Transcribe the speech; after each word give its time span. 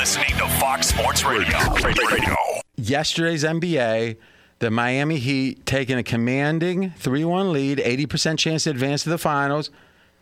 listening 0.00 0.34
to 0.38 0.48
Fox 0.58 0.86
Sports 0.86 1.24
Radio. 1.26 1.58
Radio. 1.74 2.34
Yesterday's 2.76 3.44
NBA, 3.44 4.16
the 4.58 4.70
Miami 4.70 5.18
Heat 5.18 5.66
taking 5.66 5.98
a 5.98 6.02
commanding 6.02 6.92
3 6.92 7.22
1 7.22 7.52
lead, 7.52 7.76
80% 7.76 8.38
chance 8.38 8.64
to 8.64 8.70
advance 8.70 9.02
to 9.02 9.10
the 9.10 9.18
finals. 9.18 9.70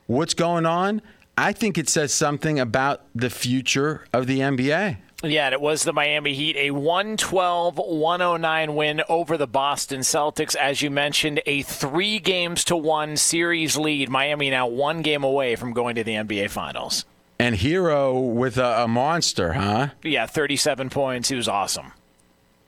What's 0.09 0.35
going 0.35 0.67
on? 0.67 1.01
I 1.37 1.53
think 1.53 1.79
it 1.79 1.89
says 1.89 2.13
something 2.13 2.59
about 2.59 3.05
the 3.15 3.31
future 3.31 4.05
of 4.13 4.27
the 4.27 4.41
NBA. 4.41 4.97
Yeah, 5.23 5.47
and 5.47 5.53
it 5.53 5.61
was 5.61 5.85
the 5.85 5.93
Miami 5.93 6.35
Heat, 6.35 6.57
a 6.57 6.73
112 6.73 7.79
109 7.79 8.75
win 8.75 9.03
over 9.09 9.37
the 9.37 9.47
Boston 9.47 10.01
Celtics. 10.01 10.57
As 10.57 10.83
you 10.83 10.91
mentioned, 10.91 11.41
a 11.47 11.63
three 11.63 12.19
games 12.19 12.65
to 12.65 12.77
one 12.77 13.17
series 13.17 13.77
lead. 13.77 14.09
Miami 14.09 14.51
now 14.51 14.67
one 14.67 15.03
game 15.03 15.23
away 15.23 15.55
from 15.55 15.73
going 15.73 15.95
to 15.95 16.03
the 16.03 16.15
NBA 16.15 16.51
Finals. 16.51 17.05
And 17.41 17.55
Herro 17.55 18.33
with 18.35 18.59
a, 18.59 18.83
a 18.83 18.89
monster, 18.89 19.53
huh? 19.53 19.89
Yeah, 20.03 20.27
37 20.27 20.91
points. 20.91 21.29
He 21.29 21.37
was 21.37 21.49
awesome. 21.49 21.93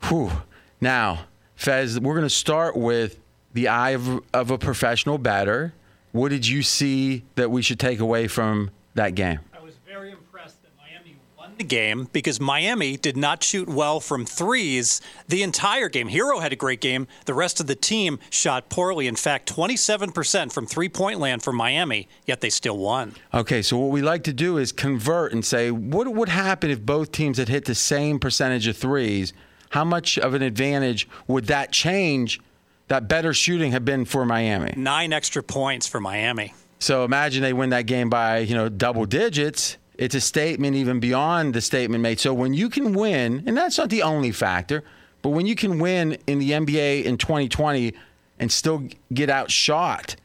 Whew. 0.03 0.31
Now, 0.79 1.25
Fez, 1.55 1.99
we're 1.99 2.13
going 2.15 2.25
to 2.25 2.29
start 2.29 2.75
with 2.77 3.19
the 3.53 3.67
eye 3.67 3.91
of, 3.91 4.23
of 4.33 4.49
a 4.49 4.57
professional 4.57 5.17
bettor. 5.17 5.73
What 6.13 6.29
did 6.29 6.47
you 6.47 6.63
see 6.63 7.23
that 7.35 7.51
we 7.51 7.61
should 7.61 7.79
take 7.79 7.99
away 7.99 8.27
from 8.27 8.71
that 8.95 9.13
game? 9.15 9.39
I 9.53 9.61
was 9.61 9.75
very 9.85 10.11
impressed 10.11 10.61
that 10.63 10.71
Miami 10.77 11.17
won 11.37 11.50
the 11.50 11.50
game 11.67 12.07
because 12.11 12.39
Miami 12.39 12.97
did 12.97 13.17
not 13.17 13.43
shoot 13.43 13.67
well 13.67 13.99
from 13.99 14.25
threes 14.25 15.01
the 15.27 15.43
entire 15.43 15.89
game. 15.89 16.09
Herro 16.09 16.41
had 16.41 16.53
a 16.53 16.55
great 16.55 16.81
game. 16.81 17.07
The 17.25 17.33
rest 17.33 17.59
of 17.59 17.67
the 17.67 17.75
team 17.75 18.19
shot 18.29 18.69
poorly. 18.69 19.07
In 19.07 19.15
fact, 19.15 19.53
27% 19.53 20.51
from 20.51 20.65
three 20.65 20.89
point 20.89 21.19
land 21.19 21.43
for 21.43 21.53
Miami, 21.53 22.07
yet 22.25 22.41
they 22.41 22.49
still 22.49 22.77
won. 22.77 23.13
Okay, 23.33 23.61
so 23.61 23.77
what 23.77 23.91
we 23.91 24.01
like 24.01 24.23
to 24.23 24.33
do 24.33 24.57
is 24.57 24.71
convert 24.71 25.33
and 25.33 25.43
say, 25.45 25.71
what 25.71 26.07
would 26.13 26.29
happen 26.29 26.69
if 26.69 26.81
both 26.81 27.11
teams 27.11 27.37
had 27.37 27.49
hit 27.49 27.65
the 27.65 27.75
same 27.75 28.19
percentage 28.19 28.67
of 28.67 28.77
threes? 28.77 29.33
How 29.69 29.83
much 29.83 30.17
of 30.17 30.33
an 30.33 30.41
advantage 30.41 31.07
would 31.27 31.47
that 31.47 31.71
change? 31.71 32.39
That 32.87 33.07
better 33.07 33.33
shooting 33.33 33.71
have 33.71 33.85
been 33.85 34.03
for 34.03 34.25
Miami. 34.25 34.73
Nine 34.75 35.13
extra 35.13 35.41
points 35.41 35.87
for 35.87 36.01
Miami. 36.01 36.53
So 36.79 37.05
imagine 37.05 37.43
they 37.43 37.53
win 37.53 37.69
that 37.69 37.85
game 37.85 38.09
by 38.09 38.39
you 38.39 38.55
know 38.55 38.67
double 38.67 39.05
digits. 39.05 39.77
It's 40.01 40.15
a 40.15 40.19
statement 40.19 40.75
even 40.75 40.99
beyond 40.99 41.53
the 41.53 41.61
statement 41.61 42.01
made. 42.01 42.19
So 42.19 42.33
when 42.33 42.55
you 42.55 42.69
can 42.69 42.93
win, 42.93 43.43
and 43.45 43.55
that's 43.55 43.77
not 43.77 43.91
the 43.91 44.01
only 44.01 44.31
factor, 44.31 44.83
but 45.21 45.29
when 45.29 45.45
you 45.45 45.53
can 45.53 45.77
win 45.77 46.17
in 46.25 46.39
the 46.39 46.49
NBA 46.49 47.03
in 47.03 47.19
2020 47.19 47.93
and 48.39 48.51
still 48.51 48.87
get 49.13 49.29
outshot 49.29 50.15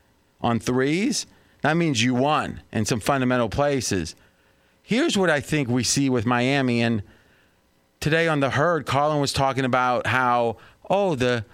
on 0.40 0.60
threes, 0.60 1.26
that 1.60 1.76
means 1.76 2.02
you 2.02 2.14
won 2.14 2.62
in 2.72 2.86
some 2.86 3.00
fundamental 3.00 3.50
places. 3.50 4.16
Here's 4.82 5.18
what 5.18 5.28
I 5.28 5.40
think 5.40 5.68
we 5.68 5.84
see 5.84 6.08
with 6.08 6.24
Miami. 6.24 6.80
And 6.80 7.02
today 8.00 8.28
on 8.28 8.40
the 8.40 8.48
herd, 8.48 8.86
Colin 8.86 9.20
was 9.20 9.34
talking 9.34 9.66
about 9.66 10.06
how, 10.06 10.56
oh, 10.88 11.14
the 11.16 11.44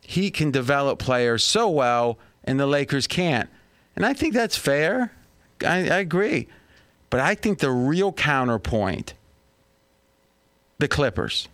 he 0.00 0.30
can 0.30 0.52
develop 0.52 1.00
players 1.00 1.42
so 1.42 1.68
well 1.68 2.20
and 2.44 2.60
the 2.60 2.66
Lakers 2.68 3.08
can't. 3.08 3.50
And 3.96 4.06
I 4.06 4.12
think 4.12 4.32
that's 4.32 4.56
fair. 4.56 5.10
I, 5.66 5.88
I 5.88 5.98
agree. 5.98 6.46
But 7.14 7.20
I 7.20 7.36
think 7.36 7.60
the 7.60 7.70
real 7.70 8.12
counterpoint, 8.12 9.14
the 10.78 10.88
Clippers. 10.88 11.46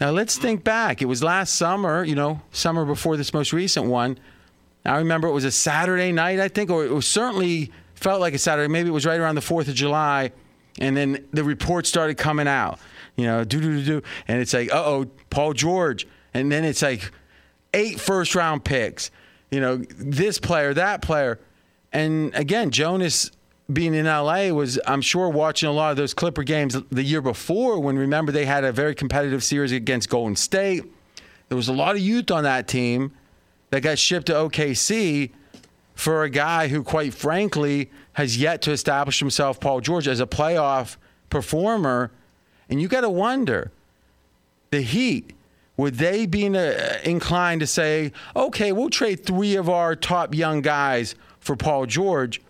Now 0.00 0.10
let's 0.10 0.36
think 0.36 0.64
back. 0.64 1.00
It 1.00 1.04
was 1.04 1.22
last 1.22 1.54
summer, 1.54 2.02
you 2.02 2.16
know, 2.16 2.42
summer 2.50 2.84
before 2.84 3.16
this 3.16 3.32
most 3.32 3.52
recent 3.52 3.86
one. 3.86 4.18
I 4.84 4.96
remember 4.96 5.28
it 5.28 5.32
was 5.32 5.44
a 5.44 5.52
Saturday 5.52 6.10
night, 6.10 6.40
I 6.40 6.48
think, 6.48 6.68
or 6.68 6.84
it 6.84 6.90
was 6.90 7.06
certainly 7.06 7.70
felt 7.94 8.20
like 8.20 8.34
a 8.34 8.38
Saturday. 8.38 8.66
Maybe 8.66 8.88
it 8.88 8.92
was 8.92 9.06
right 9.06 9.20
around 9.20 9.36
the 9.36 9.40
4th 9.40 9.68
of 9.68 9.74
July. 9.74 10.32
And 10.80 10.96
then 10.96 11.28
the 11.32 11.44
reports 11.44 11.88
started 11.88 12.16
coming 12.16 12.48
out, 12.48 12.80
you 13.14 13.24
know, 13.24 13.44
do, 13.44 13.60
do, 13.60 13.76
do, 13.76 13.84
do. 13.84 14.02
And 14.26 14.40
it's 14.40 14.52
like, 14.52 14.74
uh 14.74 14.82
oh, 14.84 15.06
Paul 15.30 15.52
George. 15.52 16.08
And 16.34 16.50
then 16.50 16.64
it's 16.64 16.82
like 16.82 17.12
eight 17.72 18.00
first 18.00 18.34
round 18.34 18.64
picks, 18.64 19.12
you 19.48 19.60
know, 19.60 19.76
this 19.76 20.40
player, 20.40 20.74
that 20.74 21.02
player. 21.02 21.38
And 21.92 22.34
again, 22.34 22.72
Jonas 22.72 23.30
being 23.70 23.94
in 23.94 24.06
LA 24.06 24.48
was, 24.48 24.78
I'm 24.86 25.00
sure, 25.00 25.28
watching 25.28 25.68
a 25.68 25.72
lot 25.72 25.90
of 25.90 25.96
those 25.96 26.14
Clipper 26.14 26.42
games 26.42 26.76
the 26.90 27.02
year 27.02 27.20
before 27.20 27.78
when 27.80 27.96
remember 27.98 28.32
they 28.32 28.44
had 28.44 28.64
a 28.64 28.72
very 28.72 28.94
competitive 28.94 29.44
series 29.44 29.72
against 29.72 30.08
Golden 30.08 30.36
State. 30.36 30.84
There 31.48 31.56
was 31.56 31.68
a 31.68 31.72
lot 31.72 31.94
of 31.94 32.00
youth 32.00 32.30
on 32.30 32.44
that 32.44 32.66
team 32.66 33.12
that 33.70 33.82
got 33.82 33.98
shipped 33.98 34.26
to 34.26 34.34
OKC 34.34 35.30
for 35.94 36.24
a 36.24 36.30
guy 36.30 36.68
who, 36.68 36.82
quite 36.82 37.14
frankly, 37.14 37.90
has 38.14 38.36
yet 38.36 38.62
to 38.62 38.72
establish 38.72 39.18
himself, 39.18 39.60
Paul 39.60 39.80
George, 39.80 40.08
as 40.08 40.20
a 40.20 40.26
playoff 40.26 40.96
performer. 41.30 42.10
And 42.68 42.80
you 42.80 42.88
got 42.88 43.02
to 43.02 43.10
wonder 43.10 43.70
the 44.70 44.80
Heat, 44.80 45.34
would 45.76 45.94
they 45.94 46.26
be 46.26 46.46
inclined 46.46 47.60
to 47.60 47.66
say, 47.66 48.12
okay, 48.34 48.72
we'll 48.72 48.90
trade 48.90 49.24
three 49.24 49.56
of 49.56 49.68
our 49.68 49.94
top 49.94 50.34
young 50.34 50.62
guys 50.62 51.14
for 51.38 51.56
Paul 51.56 51.86
George? 51.86 52.40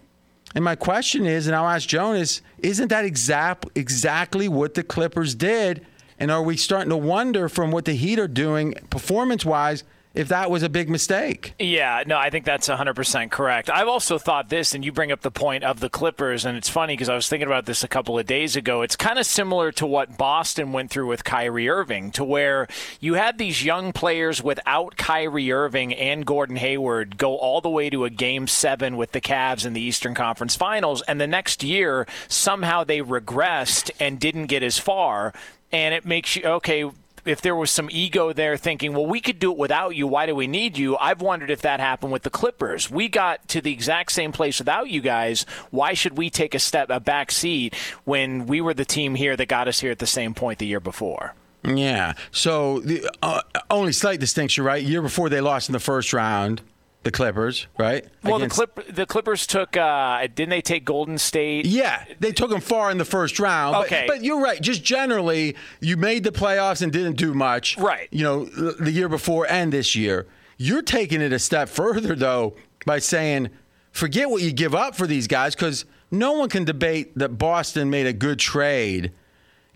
And 0.55 0.65
my 0.65 0.75
question 0.75 1.27
is, 1.27 1.47
and 1.47 1.57
I'll 1.57 1.69
ask 1.69 1.89
Jonas, 1.89 2.43
isn't 2.59 2.89
that 2.89 3.05
exact, 3.05 3.67
exactly 3.75 4.49
what 4.49 4.75
the 4.75 4.83
Clippers 4.83 5.35
did? 5.35 5.85
And 6.19 6.31
are 6.31 6.43
we 6.43 6.57
starting 6.57 6.91
to 6.91 6.97
wonder 6.97 7.49
from 7.49 7.71
what 7.71 7.85
the 7.85 7.95
Heat 7.95 8.19
are 8.19 8.29
doing 8.29 8.75
performance 8.91 9.45
wise 9.45 9.85
if 10.15 10.29
that 10.29 10.51
was 10.51 10.63
a 10.63 10.69
big 10.69 10.91
mistake. 10.91 11.55
Yeah, 11.59 12.03
no, 12.07 12.19
I 12.19 12.31
think 12.31 12.45
that's 12.45 12.69
100% 12.69 13.31
correct. 13.31 13.71
I've 13.71 13.89
also 13.89 14.19
thought 14.19 14.49
this, 14.49 14.75
and 14.75 14.85
you 14.85 14.93
bring 14.93 15.11
up 15.11 15.23
the 15.23 15.31
point 15.31 15.65
of 15.65 15.81
the 15.81 15.89
Clippers, 15.89 16.45
and 16.45 16.57
it's 16.57 16.69
funny 16.69 16.95
because 16.95 17.09
I 17.09 17.15
was 17.15 17.29
thinking 17.29 17.47
about 17.47 17.67
this 17.67 17.83
a 17.83 17.89
couple 17.89 18.19
of 18.19 18.27
days 18.27 18.57
ago. 18.57 18.83
It's 18.83 18.97
kind 18.97 19.19
of 19.19 19.27
similar 19.27 19.73
to 19.73 19.87
what 19.87 20.19
Boston 20.19 20.73
went 20.73 20.91
through 20.91 21.07
with 21.07 21.25
Kyrie 21.25 21.69
Irving, 21.69 22.11
to 22.13 22.25
where 22.25 22.69
you 23.01 23.15
had 23.15 23.39
these 23.39 23.65
young 23.65 23.93
players 23.93 24.43
without 24.43 24.97
Kyrie 24.97 25.51
Irving 25.51 25.95
and 25.95 26.27
Gordon 26.27 26.57
Hayward 26.57 27.17
go 27.17 27.37
all 27.37 27.61
the 27.61 27.71
way 27.71 27.89
to 27.89 28.05
a 28.05 28.11
game 28.11 28.47
seven 28.47 28.97
with 28.97 29.13
the 29.13 29.21
Cavs 29.21 29.65
in 29.65 29.73
the 29.73 29.81
Eastern 29.81 30.15
Conference 30.15 30.57
Finals, 30.57 31.03
and 31.03 31.21
the 31.21 31.27
next 31.27 31.63
year, 31.63 32.07
somehow 32.29 32.85
they 32.85 33.01
regressed 33.01 33.91
and 33.99 34.21
didn't 34.21 34.47
get 34.47 34.63
as 34.63 34.79
far 34.79 35.33
and 35.73 35.95
it 35.95 36.05
makes 36.05 36.37
you 36.37 36.45
okay 36.45 36.85
if 37.25 37.41
there 37.41 37.55
was 37.55 37.71
some 37.71 37.89
ego 37.91 38.33
there 38.33 38.57
thinking, 38.57 38.93
well, 38.93 39.07
we 39.07 39.21
could 39.21 39.39
do 39.39 39.53
it 39.53 39.59
without 39.59 39.95
you. 39.95 40.07
Why 40.07 40.27
do 40.27 40.35
we 40.35 40.47
need 40.47 40.77
you? 40.77 40.97
I've 40.99 41.21
wondered 41.21 41.51
if 41.51 41.63
that 41.63 41.81
happened 41.81 42.13
with 42.13 42.23
the 42.23 42.31
Clippers. 42.31 42.91
We 42.91 43.09
got 43.09 43.47
to 43.49 43.61
the 43.61 43.73
exact 43.73 44.13
same 44.13 44.33
place 44.33 44.59
without 44.59 44.91
you 44.91 45.01
guys. 45.01 45.47
Why 45.71 45.95
should 45.95 46.19
we 46.19 46.31
take 46.31 46.55
a 46.55 46.59
step, 46.59 46.91
a 46.91 47.01
back 47.01 47.31
seat 47.31 47.75
when 48.05 48.47
we 48.47 48.61
were 48.61 48.75
the 48.75 48.85
team 48.85 49.15
here 49.15 49.37
that 49.37 49.47
got 49.47 49.69
us 49.69 49.81
here 49.81 49.91
at 49.91 49.99
the 49.99 50.07
same 50.07 50.35
point 50.35 50.59
the 50.59 50.67
year 50.67 50.81
before? 50.81 51.35
Yeah. 51.65 52.15
So 52.33 52.81
the 52.81 53.09
uh, 53.23 53.43
only 53.71 53.93
slight 53.93 54.19
distinction, 54.19 54.65
right? 54.65 54.83
Year 54.83 55.03
before 55.03 55.29
they 55.29 55.41
lost 55.41 55.69
in 55.69 55.73
the 55.73 55.81
first 55.81 56.13
round 56.13 56.61
the 57.03 57.11
Clippers, 57.11 57.67
right? 57.79 58.05
Well, 58.23 58.37
Against... 58.37 58.57
the, 58.57 58.67
Clip, 58.67 58.95
the 58.95 59.07
Clippers 59.07 59.47
took. 59.47 59.77
Uh, 59.77 60.27
didn't 60.27 60.51
they 60.51 60.63
take 60.63 60.85
Golden 60.85 61.19
State? 61.19 61.67
Yeah, 61.67 62.05
they 62.21 62.33
took 62.33 62.51
them 62.51 62.61
far 62.61 62.91
in 62.91 62.99
the 62.99 63.05
first 63.05 63.41
round. 63.41 63.77
Okay, 63.77 64.05
but, 64.07 64.19
but, 64.19 64.25
you're 64.25 64.41
right. 64.41 64.61
Just 64.61 64.85
generally, 64.85 65.57
you 65.81 65.97
made 65.97 66.25
the 66.25 66.31
playoffs 66.31 66.83
and 66.83 66.93
didn't 66.93 67.17
do 67.17 67.35
much. 67.35 67.77
Right. 67.79 68.09
You 68.11 68.25
know, 68.25 68.45
the 68.45 68.93
year 68.93 69.09
before 69.09 69.47
and 69.51 69.73
this 69.73 69.97
year, 69.97 70.27
you're 70.57 70.83
taking 70.83 71.21
it 71.21 71.33
a 71.33 71.39
step 71.39 71.69
further 71.69 72.15
though 72.15 72.55
by 72.87 72.99
saying, 72.99 73.51
forget 73.91 74.31
what 74.31 74.43
you 74.43 74.53
give 74.53 74.75
up 74.75 74.95
for 74.95 75.07
these 75.07 75.27
guys 75.27 75.55
because 75.55 75.85
no 76.11 76.33
one 76.33 76.49
can 76.49 76.65
debate 76.65 77.17
that 77.19 77.31
Boston 77.31 77.91
made 77.91 78.07
a 78.07 78.13
good 78.13 78.39
trade, 78.39 79.13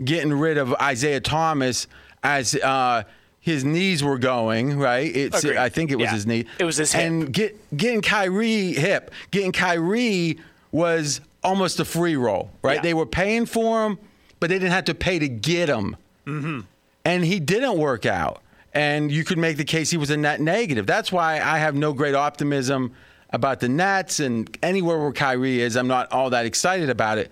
getting 0.05 0.33
rid 0.33 0.59
of 0.59 0.75
Isaiah 0.75 1.21
Thomas 1.21 1.89
as. 2.23 2.55
Uh, 2.55 3.03
his 3.47 3.65
knees 3.65 4.03
were 4.03 4.19
going 4.19 4.77
right. 4.77 5.15
It's 5.15 5.45
Agreed. 5.45 5.57
I 5.57 5.69
think 5.69 5.93
it 5.93 5.95
was 5.95 6.07
yeah. 6.07 6.15
his 6.15 6.27
knee. 6.27 6.47
It 6.59 6.65
was 6.65 6.79
his 6.79 6.91
hip. 6.91 7.05
And 7.05 7.33
get, 7.33 7.77
getting 7.77 8.03
Kyrie 8.03 8.73
hip, 8.73 9.13
getting 9.31 9.53
Kyrie 9.53 10.41
was 10.73 11.21
almost 11.45 11.79
a 11.79 11.85
free 11.85 12.17
roll, 12.17 12.51
right? 12.63 12.79
Yeah. 12.79 12.83
They 12.83 12.93
were 12.93 13.07
paying 13.07 13.47
for 13.47 13.87
him, 13.87 14.01
but 14.41 14.51
they 14.51 14.57
didn't 14.57 14.73
have 14.73 14.87
to 14.87 14.97
pay 14.97 15.21
to 15.21 15.29
get 15.29 15.69
him. 15.69 15.95
Mm-hmm. 16.27 16.63
And 17.05 17.25
he 17.25 17.39
didn't 17.39 17.79
work 17.79 18.05
out. 18.05 18.43
And 18.75 19.13
you 19.13 19.23
could 19.23 19.39
make 19.39 19.59
the 19.59 19.65
case 19.65 19.93
he 19.93 19.97
was 19.97 20.11
a 20.11 20.17
net 20.17 20.41
negative. 20.41 20.85
That's 20.85 21.13
why 21.13 21.35
I 21.35 21.59
have 21.59 21.77
no 21.77 21.93
great 21.93 22.17
optimism 22.17 22.95
about 23.31 23.61
the 23.61 23.69
Nets 23.69 24.19
and 24.19 24.59
anywhere 24.61 24.99
where 24.99 25.13
Kyrie 25.13 25.61
is. 25.61 25.77
I'm 25.77 25.87
not 25.87 26.11
all 26.11 26.31
that 26.31 26.47
excited 26.47 26.91
about 26.91 27.19
it. 27.19 27.31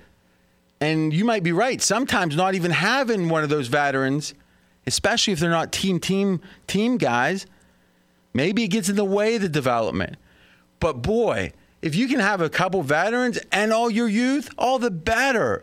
And 0.81 1.13
you 1.13 1.25
might 1.25 1.43
be 1.43 1.51
right. 1.51 1.83
Sometimes 1.83 2.37
not 2.37 2.55
even 2.55 2.71
having 2.71 3.29
one 3.29 3.43
of 3.43 3.49
those 3.49 3.67
veterans 3.67 4.33
especially 4.87 5.33
if 5.33 5.41
they're 5.41 5.51
not 5.51 5.73
team 5.73 6.01
team 6.01 6.41
team 6.67 6.97
guys. 6.97 7.47
Maybe 8.33 8.65
it 8.65 8.69
gets 8.69 8.89
in 8.89 8.97
the 8.97 9.05
way 9.05 9.37
of 9.37 9.43
the 9.43 9.49
development. 9.49 10.17
But 10.81 11.03
boy, 11.03 11.53
if 11.83 11.95
you 11.95 12.09
can 12.09 12.21
have 12.21 12.41
a 12.41 12.51
couple 12.51 12.83
veterans 12.83 13.39
and 13.53 13.73
all 13.73 13.91
your 13.91 14.09
youth, 14.09 14.51
all 14.59 14.79
the 14.79 14.91
better. 14.91 15.63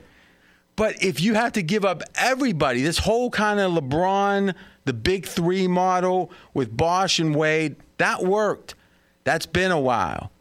But 0.76 1.04
if 1.04 1.20
you 1.20 1.34
have 1.34 1.54
to 1.54 1.62
give 1.62 1.84
up 1.84 2.02
everybody, 2.16 2.82
this 2.82 3.00
whole 3.00 3.30
kind 3.30 3.60
of 3.60 3.74
LeBron, 3.74 4.56
the 4.86 4.94
big 4.94 5.26
three 5.26 5.68
model 5.68 6.32
with 6.54 6.76
Bosh 6.76 7.20
and 7.20 7.36
Wade, 7.36 7.76
that 7.98 8.24
worked. 8.24 8.76
That's 9.24 9.46
been 9.46 9.72
a 9.72 9.80
while. 9.80 10.32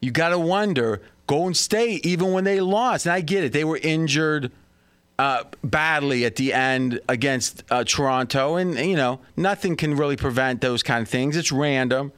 You 0.00 0.10
got 0.10 0.28
to 0.28 0.38
wonder 0.38 1.00
Golden 1.26 1.54
State, 1.54 2.04
even 2.04 2.32
when 2.32 2.44
they 2.44 2.60
lost, 2.60 3.06
and 3.06 3.12
I 3.12 3.20
get 3.20 3.42
it, 3.44 3.52
they 3.52 3.64
were 3.64 3.78
injured 3.82 4.52
uh, 5.18 5.44
badly 5.62 6.24
at 6.24 6.36
the 6.36 6.52
end 6.52 7.00
against 7.08 7.62
uh, 7.70 7.84
Toronto, 7.84 8.56
and 8.56 8.76
you 8.76 8.96
know 8.96 9.20
nothing 9.36 9.76
can 9.76 9.94
really 9.94 10.16
prevent 10.16 10.60
those 10.60 10.82
kind 10.82 11.02
of 11.02 11.08
things. 11.08 11.36
It's 11.36 11.52
random, 11.52 12.12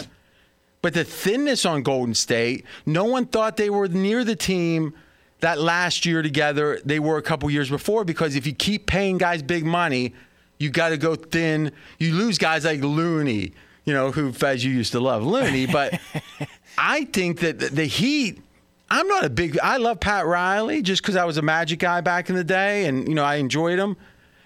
but 0.82 0.94
the 0.94 1.04
thinness 1.04 1.66
on 1.66 1.82
Golden 1.82 2.14
State, 2.14 2.64
no 2.86 3.04
one 3.04 3.26
thought 3.26 3.56
they 3.56 3.70
were 3.70 3.88
near 3.88 4.24
the 4.24 4.36
team 4.36 4.94
that 5.40 5.58
last 5.58 6.06
year 6.06 6.22
together 6.22 6.80
they 6.84 6.98
were 6.98 7.18
a 7.18 7.22
couple 7.22 7.50
years 7.50 7.68
before. 7.68 8.04
Because 8.04 8.36
if 8.36 8.46
you 8.46 8.54
keep 8.54 8.86
paying 8.86 9.18
guys 9.18 9.42
big 9.42 9.64
money, 9.64 10.14
you 10.58 10.70
got 10.70 10.90
to 10.90 10.96
go 10.96 11.14
thin. 11.14 11.72
You 11.98 12.14
lose 12.14 12.38
guys 12.38 12.64
like 12.64 12.80
Looney, 12.80 13.52
you 13.84 13.92
know, 13.92 14.10
who 14.10 14.32
Fez 14.32 14.64
you 14.64 14.72
used 14.72 14.92
to 14.92 15.00
love 15.00 15.22
Looney, 15.22 15.66
but 15.66 16.00
I 16.78 17.04
think 17.04 17.40
that 17.40 17.58
the 17.58 17.84
Heat 17.84 18.40
I'm 18.88 19.08
not 19.08 19.24
a 19.24 19.30
big. 19.30 19.58
I 19.60 19.78
love 19.78 20.00
Pat 20.00 20.26
Riley 20.26 20.82
just 20.82 21.02
because 21.02 21.16
I 21.16 21.24
was 21.24 21.36
a 21.38 21.42
Magic 21.42 21.78
guy 21.78 22.00
back 22.00 22.28
in 22.30 22.36
the 22.36 22.44
day, 22.44 22.86
and 22.86 23.08
you 23.08 23.14
know 23.14 23.24
I 23.24 23.36
enjoyed 23.36 23.78
him, 23.78 23.96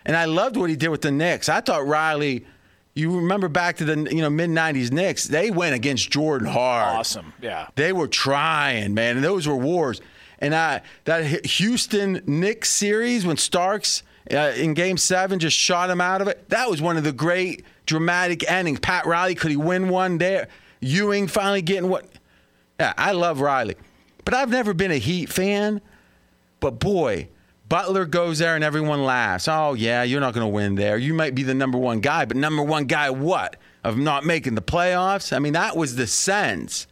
and 0.04 0.16
I 0.16 0.24
loved 0.24 0.56
what 0.56 0.70
he 0.70 0.76
did 0.76 0.88
with 0.88 1.02
the 1.02 1.10
Knicks. 1.10 1.48
I 1.48 1.60
thought 1.60 1.86
Riley. 1.86 2.46
You 2.92 3.14
remember 3.16 3.48
back 3.48 3.76
to 3.76 3.84
the 3.84 3.96
you 4.10 4.20
know 4.20 4.30
mid 4.30 4.50
'90s 4.50 4.90
Knicks? 4.90 5.26
They 5.26 5.50
went 5.50 5.74
against 5.74 6.10
Jordan 6.10 6.48
hard. 6.48 6.96
Awesome, 6.96 7.32
yeah. 7.40 7.68
They 7.76 7.92
were 7.92 8.08
trying, 8.08 8.94
man, 8.94 9.16
and 9.16 9.24
those 9.24 9.46
were 9.46 9.56
wars. 9.56 10.00
And 10.38 10.54
I 10.54 10.82
that 11.04 11.46
Houston 11.46 12.22
Knicks 12.26 12.70
series 12.70 13.26
when 13.26 13.36
Starks 13.36 14.02
uh, 14.32 14.52
in 14.56 14.74
Game 14.74 14.96
Seven 14.96 15.38
just 15.38 15.56
shot 15.56 15.90
him 15.90 16.00
out 16.00 16.20
of 16.20 16.28
it. 16.28 16.48
That 16.48 16.68
was 16.68 16.80
one 16.82 16.96
of 16.96 17.04
the 17.04 17.12
great 17.12 17.64
dramatic 17.86 18.50
endings. 18.50 18.80
Pat 18.80 19.06
Riley 19.06 19.34
could 19.34 19.50
he 19.50 19.56
win 19.56 19.88
one 19.88 20.18
there? 20.18 20.48
Ewing 20.80 21.28
finally 21.28 21.62
getting 21.62 21.90
what? 21.90 22.06
Yeah, 22.78 22.94
I 22.96 23.12
love 23.12 23.40
Riley. 23.40 23.76
But 24.30 24.38
I've 24.38 24.50
never 24.50 24.72
been 24.72 24.92
a 24.92 24.96
Heat 24.96 25.28
fan. 25.28 25.80
But 26.60 26.78
boy, 26.78 27.26
Butler 27.68 28.04
goes 28.04 28.38
there 28.38 28.54
and 28.54 28.62
everyone 28.62 29.02
laughs. 29.02 29.48
Oh, 29.48 29.74
yeah, 29.74 30.04
you're 30.04 30.20
not 30.20 30.34
going 30.34 30.46
to 30.46 30.54
win 30.54 30.76
there. 30.76 30.96
You 30.96 31.14
might 31.14 31.34
be 31.34 31.42
the 31.42 31.52
number 31.52 31.76
one 31.78 31.98
guy, 31.98 32.26
but 32.26 32.36
number 32.36 32.62
one 32.62 32.84
guy, 32.84 33.10
what? 33.10 33.56
Of 33.82 33.98
not 33.98 34.24
making 34.24 34.54
the 34.54 34.62
playoffs? 34.62 35.34
I 35.34 35.40
mean, 35.40 35.54
that 35.54 35.76
was 35.76 35.96
the 35.96 36.06
sense. 36.06 36.86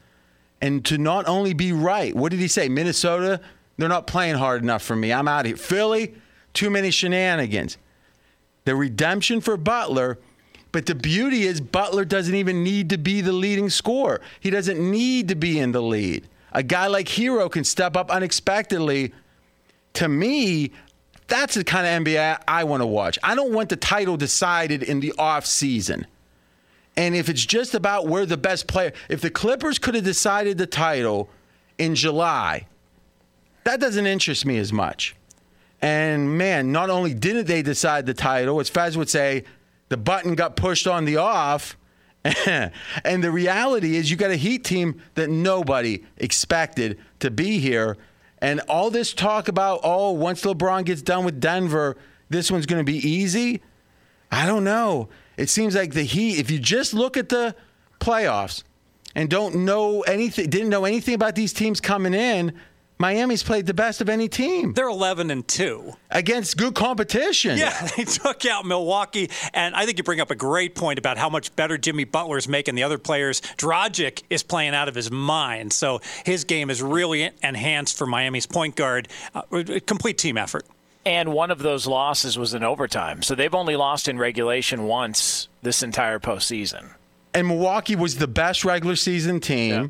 And 0.61 0.85
to 0.87 0.99
not 0.99 1.29
only 1.29 1.52
be 1.52 1.70
right, 1.70 2.12
what 2.12 2.32
did 2.32 2.40
he 2.40 2.49
say? 2.49 2.69
Minnesota, 2.69 3.41
they're 3.76 3.88
not 3.88 4.08
playing 4.08 4.34
hard 4.34 4.64
enough 4.64 4.82
for 4.82 4.96
me. 4.96 5.12
I'm 5.12 5.29
out 5.29 5.46
here. 5.46 5.56
Philly, 5.56 6.14
too 6.55 6.70
many 6.70 6.91
shenanigans. 6.91 7.79
The 8.64 8.75
redemption 8.75 9.41
for 9.41 9.56
Butler. 9.56 10.19
But 10.73 10.87
the 10.87 10.96
beauty 10.96 11.44
is, 11.44 11.61
Butler 11.61 12.05
doesn't 12.05 12.34
even 12.34 12.64
need 12.64 12.91
to 12.91 12.99
be 12.99 13.20
the 13.20 13.31
leading 13.31 13.70
scorer. 13.70 14.20
He 14.41 14.50
doesn't 14.50 14.81
need 14.81 15.29
to 15.29 15.37
be 15.37 15.61
in 15.61 15.70
the 15.70 15.81
lead. 15.81 16.26
A 16.53 16.62
guy 16.62 16.87
like 16.87 17.06
Herro 17.09 17.50
can 17.50 17.65
step 17.65 17.97
up 17.97 18.11
unexpectedly. 18.11 19.12
To 19.95 20.09
me, 20.09 20.73
that's 21.27 21.55
the 21.55 21.65
kind 21.65 21.87
of 21.87 22.05
NBA 22.05 22.43
I 22.49 22.65
want 22.65 22.83
to 22.83 22.87
watch. 22.87 23.19
I 23.23 23.35
don't 23.35 23.53
want 23.53 23.69
the 23.69 23.77
title 23.77 24.17
decided 24.17 24.83
in 24.83 25.00
the 25.00 25.12
off 25.19 25.45
season. 25.47 26.06
And 26.97 27.15
if 27.15 27.29
it's 27.29 27.45
just 27.45 27.75
about 27.75 28.09
where 28.09 28.27
the 28.27 28.37
best 28.37 28.67
player, 28.67 28.93
if 29.09 29.21
the 29.21 29.31
Clippers 29.31 29.79
could 29.79 29.95
have 29.95 30.05
decided 30.05 30.59
the 30.59 30.67
title 30.67 31.29
in 31.79 31.95
July, 31.95 32.67
that 33.65 33.79
doesn't 33.79 34.06
interest 34.06 34.44
me 34.44 34.59
as 34.59 34.73
much. 34.73 35.15
And 35.81 36.37
man, 36.37 36.73
not 36.73 36.91
only 36.91 37.15
didn't 37.15 37.47
they 37.47 37.62
decide 37.62 38.06
the 38.06 38.15
title, 38.15 38.59
as 38.59 38.69
Fez 38.69 38.97
would 38.97 39.09
say, 39.09 39.44
the 39.91 39.97
button 39.97 40.35
got 40.35 40.56
pushed 40.56 40.87
on 40.87 41.05
the 41.05 41.19
off. 41.19 41.77
and 43.05 43.25
the 43.25 43.31
reality 43.31 43.97
is, 43.97 44.11
you 44.11 44.17
got 44.17 44.31
a 44.31 44.37
Heat 44.37 44.65
team 44.65 45.00
that 45.15 45.31
nobody 45.31 46.05
expected 46.17 46.99
to 47.20 47.31
be 47.31 47.59
here. 47.59 47.97
And 48.41 48.61
all 48.69 48.91
this 48.91 49.12
talk 49.12 49.49
about, 49.49 49.81
oh, 49.82 50.12
once 50.12 50.43
LeBron 50.43 50.85
gets 50.85 51.03
done 51.03 51.25
with 51.25 51.41
Denver, 51.41 51.97
this 52.29 52.50
one's 52.50 52.67
going 52.67 52.85
to 52.85 52.91
be 52.91 52.99
easy. 52.99 53.62
I 54.31 54.47
don't 54.47 54.65
know. 54.65 55.09
It 55.37 55.49
seems 55.49 55.75
like 55.75 55.94
the 55.94 56.03
Heat, 56.03 56.38
if 56.38 56.50
you 56.50 56.59
just 56.59 56.93
look 56.93 57.17
at 57.17 57.29
the 57.29 57.55
playoffs 58.00 58.62
and 59.15 59.31
don't 59.31 59.65
know 59.65 60.03
anything, 60.03 60.50
didn't 60.50 60.69
know 60.69 60.85
anything 60.85 61.15
about 61.15 61.35
these 61.35 61.53
teams 61.53 61.81
coming 61.81 62.15
in, 62.15 62.53
Miami's 62.99 63.45
played 63.45 63.67
the 63.67 63.75
best 63.75 64.00
of 64.00 64.09
any 64.09 64.29
team. 64.29 64.73
They're 64.73 64.89
11 64.89 65.31
and 65.31 65.47
2 65.47 65.93
against 66.11 66.56
good 66.56 66.75
competition. 66.75 67.56
Yeah, 67.56 67.89
they 67.97 68.05
took 68.05 68.45
out 68.45 68.67
Milwaukee 68.67 69.31
and 69.55 69.75
I 69.77 69.87
think 69.87 69.99
you 69.99 70.05
bring 70.05 70.21
up 70.21 70.31
a 70.31 70.35
great 70.35 70.75
point 70.75 70.99
about 70.99 71.17
how 71.17 71.29
much 71.29 71.55
better 71.55 71.79
Jimmy 71.79 72.05
Butler's 72.05 72.49
making 72.49 72.75
the 72.75 72.83
other 72.83 72.99
players. 72.99 73.41
Dragic 73.56 74.23
is 74.31 74.43
playing 74.43 74.75
out 74.75 74.89
of 74.89 74.95
his 74.95 75.11
mind. 75.11 75.73
So 75.73 76.00
his 76.25 76.45
game 76.45 76.71
is 76.71 76.83
really 76.83 77.31
enhanced 77.43 77.97
for 77.97 78.06
Miami's 78.06 78.47
point 78.47 78.75
guard. 78.75 79.09
Uh, 79.35 79.43
complete 79.87 80.19
team 80.19 80.37
effort. 80.37 80.67
And 81.06 81.33
one 81.33 81.51
of 81.51 81.61
those 81.61 81.87
losses 81.87 82.37
was 82.37 82.53
in 82.53 82.65
overtime. 82.65 83.23
So 83.23 83.35
they've 83.35 83.55
only 83.55 83.77
lost 83.77 84.09
in 84.09 84.19
regulation 84.19 84.85
once 84.85 85.49
this 85.62 85.83
entire 85.83 86.19
postseason. 86.19 86.91
And 87.33 87.47
Milwaukee 87.47 87.97
was 87.97 88.17
the 88.17 88.27
best 88.27 88.65
regular 88.65 88.97
season 88.97 89.41
team. 89.41 89.71
Yeah. 89.71 89.89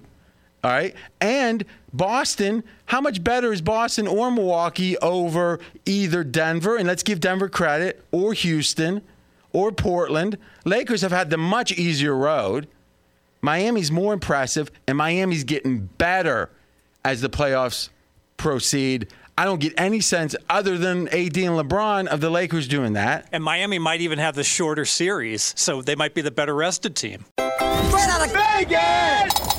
All 0.63 0.71
right. 0.71 0.95
And 1.21 1.65
Boston, 1.93 2.65
how 2.87 3.01
much 3.01 3.25
better 3.25 3.53
is 3.53 3.63
Boston 3.63 4.07
or 4.07 4.31
Milwaukee 4.31 4.97
over 4.99 5.59
either 5.87 6.23
Denver, 6.23 6.77
and 6.77 6.87
let's 6.87 7.03
give 7.03 7.21
Denver 7.21 7.49
credit, 7.49 8.05
or 8.13 8.35
Houston, 8.35 9.03
or 9.53 9.73
Portland? 9.73 10.39
Lakers 10.65 11.01
have 11.03 11.13
had 11.13 11.31
the 11.31 11.39
much 11.39 11.73
easier 11.73 12.15
road. 12.15 12.69
Miami's 13.41 13.91
more 13.91 14.13
impressive, 14.13 14.71
and 14.87 14.99
Miami's 14.99 15.45
getting 15.45 15.89
better 15.99 16.51
as 17.05 17.21
the 17.21 17.31
playoffs 17.31 17.89
proceed. 18.37 19.09
I 19.39 19.45
don't 19.45 19.61
get 19.61 19.73
any 19.79 20.01
sense 20.01 20.35
other 20.51 20.77
than 20.77 21.07
AD 21.09 21.37
and 21.37 21.57
LeBron 21.57 22.09
of 22.09 22.21
the 22.21 22.29
Lakers 22.29 22.67
doing 22.67 22.95
that. 22.95 23.29
And 23.33 23.43
Miami 23.43 23.79
might 23.79 24.01
even 24.01 24.19
have 24.19 24.35
the 24.35 24.43
shorter 24.43 24.85
series, 24.85 25.55
so 25.57 25.81
they 25.81 25.95
might 25.95 26.13
be 26.13 26.23
the 26.23 26.33
better 26.33 26.55
rested 26.55 26.97
team. 26.97 27.25
Straight 27.39 28.09
out 28.09 28.27
of 28.27 28.33
Vegas! 28.33 29.58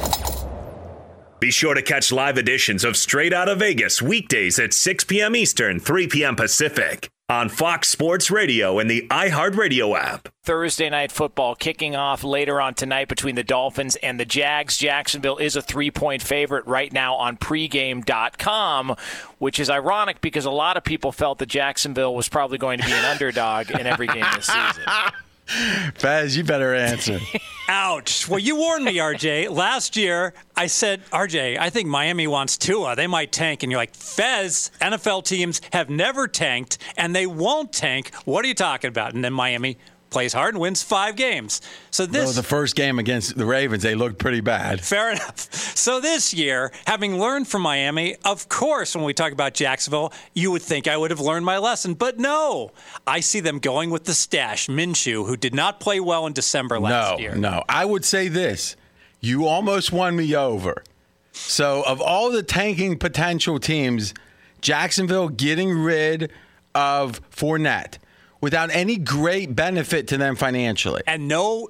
Be 1.39 1.51
sure 1.51 1.73
to 1.73 1.81
catch 1.81 2.11
live 2.11 2.37
editions 2.37 2.83
of 2.83 2.97
Straight 2.97 3.31
Out 3.31 3.47
of 3.47 3.59
Vegas 3.59 4.01
weekdays 4.01 4.59
at 4.59 4.73
6 4.73 5.05
p.m. 5.05 5.37
Eastern, 5.37 5.79
3 5.79 6.07
p.m. 6.07 6.35
Pacific 6.35 7.09
on 7.29 7.47
Fox 7.47 7.87
Sports 7.87 8.29
Radio 8.29 8.77
and 8.77 8.89
the 8.89 9.07
iHeartRadio 9.09 9.97
app. 9.97 10.27
Thursday 10.43 10.89
night 10.89 11.13
football 11.13 11.55
kicking 11.55 11.95
off 11.95 12.25
later 12.25 12.59
on 12.59 12.73
tonight 12.73 13.07
between 13.07 13.35
the 13.35 13.43
Dolphins 13.43 13.95
and 13.97 14.19
the 14.19 14.25
Jags. 14.25 14.77
Jacksonville 14.77 15.37
is 15.37 15.55
a 15.55 15.61
three 15.61 15.91
point 15.91 16.21
favorite 16.21 16.67
right 16.67 16.91
now 16.91 17.15
on 17.15 17.37
pregame.com, 17.37 18.95
which 19.37 19.61
is 19.61 19.69
ironic 19.69 20.19
because 20.19 20.43
a 20.43 20.51
lot 20.51 20.75
of 20.75 20.83
people 20.83 21.13
felt 21.13 21.37
that 21.37 21.47
Jacksonville 21.47 22.15
was 22.15 22.27
probably 22.27 22.57
going 22.57 22.79
to 22.79 22.85
be 22.85 22.91
an 22.91 23.05
underdog 23.05 23.71
in 23.71 23.87
every 23.87 24.07
game 24.07 24.25
this 24.35 24.47
season. 24.47 24.83
Fez, 25.95 26.37
you 26.37 26.43
better 26.43 26.75
answer. 26.75 27.19
Ouch. 27.67 28.27
Well, 28.27 28.39
you 28.39 28.55
warned 28.55 28.85
me, 28.85 28.97
RJ. 28.97 29.49
Last 29.49 29.95
year, 29.95 30.33
I 30.55 30.67
said, 30.67 31.03
RJ, 31.11 31.57
I 31.57 31.69
think 31.69 31.87
Miami 31.87 32.27
wants 32.27 32.57
Tua. 32.57 32.95
They 32.95 33.07
might 33.07 33.31
tank. 33.31 33.63
And 33.63 33.71
you're 33.71 33.79
like, 33.81 33.95
Fez, 33.95 34.71
NFL 34.81 35.25
teams 35.25 35.61
have 35.73 35.89
never 35.89 36.27
tanked, 36.27 36.77
and 36.97 37.15
they 37.15 37.25
won't 37.25 37.73
tank. 37.73 38.13
What 38.25 38.45
are 38.45 38.47
you 38.47 38.53
talking 38.53 38.89
about? 38.89 39.13
And 39.13 39.23
then 39.23 39.33
Miami 39.33 39.77
plays 40.09 40.33
hard 40.33 40.55
and 40.55 40.61
wins 40.61 40.81
five 40.83 41.15
games. 41.15 41.61
So 41.91 42.05
this 42.05 42.25
well, 42.25 42.33
the 42.33 42.43
first 42.43 42.75
game 42.75 42.99
against 42.99 43.37
the 43.37 43.45
Ravens, 43.45 43.83
they 43.83 43.95
looked 43.95 44.17
pretty 44.17 44.41
bad. 44.41 44.81
Fair 44.81 45.11
enough. 45.13 45.53
So 45.53 45.99
this 45.99 46.33
year, 46.33 46.71
having 46.85 47.19
learned 47.19 47.47
from 47.47 47.61
Miami, 47.61 48.15
of 48.25 48.49
course, 48.49 48.95
when 48.95 49.05
we 49.05 49.13
talk 49.13 49.31
about 49.31 49.53
Jacksonville, 49.53 50.11
you 50.33 50.51
would 50.51 50.61
think 50.61 50.87
I 50.87 50.97
would 50.97 51.11
have 51.11 51.19
learned 51.19 51.45
my 51.45 51.57
lesson, 51.57 51.93
but 51.93 52.19
no. 52.19 52.71
I 53.07 53.19
see 53.19 53.39
them 53.39 53.59
going 53.59 53.89
with 53.89 54.05
the 54.05 54.13
stash, 54.13 54.67
Minshew, 54.67 55.25
who 55.25 55.37
did 55.37 55.53
not 55.53 55.79
play 55.79 55.99
well 55.99 56.25
in 56.25 56.33
December 56.33 56.79
last 56.79 57.13
no, 57.13 57.19
year. 57.19 57.35
No, 57.35 57.63
I 57.69 57.85
would 57.85 58.05
say 58.05 58.27
this: 58.27 58.75
you 59.21 59.45
almost 59.45 59.91
won 59.91 60.15
me 60.15 60.35
over. 60.35 60.83
So, 61.31 61.83
of 61.85 62.01
all 62.01 62.31
the 62.31 62.43
tanking 62.43 62.97
potential 62.97 63.59
teams, 63.59 64.13
Jacksonville 64.61 65.29
getting 65.29 65.71
rid 65.71 66.31
of 66.75 67.21
Fournette 67.31 67.97
without 68.41 68.69
any 68.71 68.97
great 68.97 69.55
benefit 69.55 70.07
to 70.09 70.17
them 70.17 70.35
financially. 70.35 71.01
And 71.07 71.27
no 71.27 71.69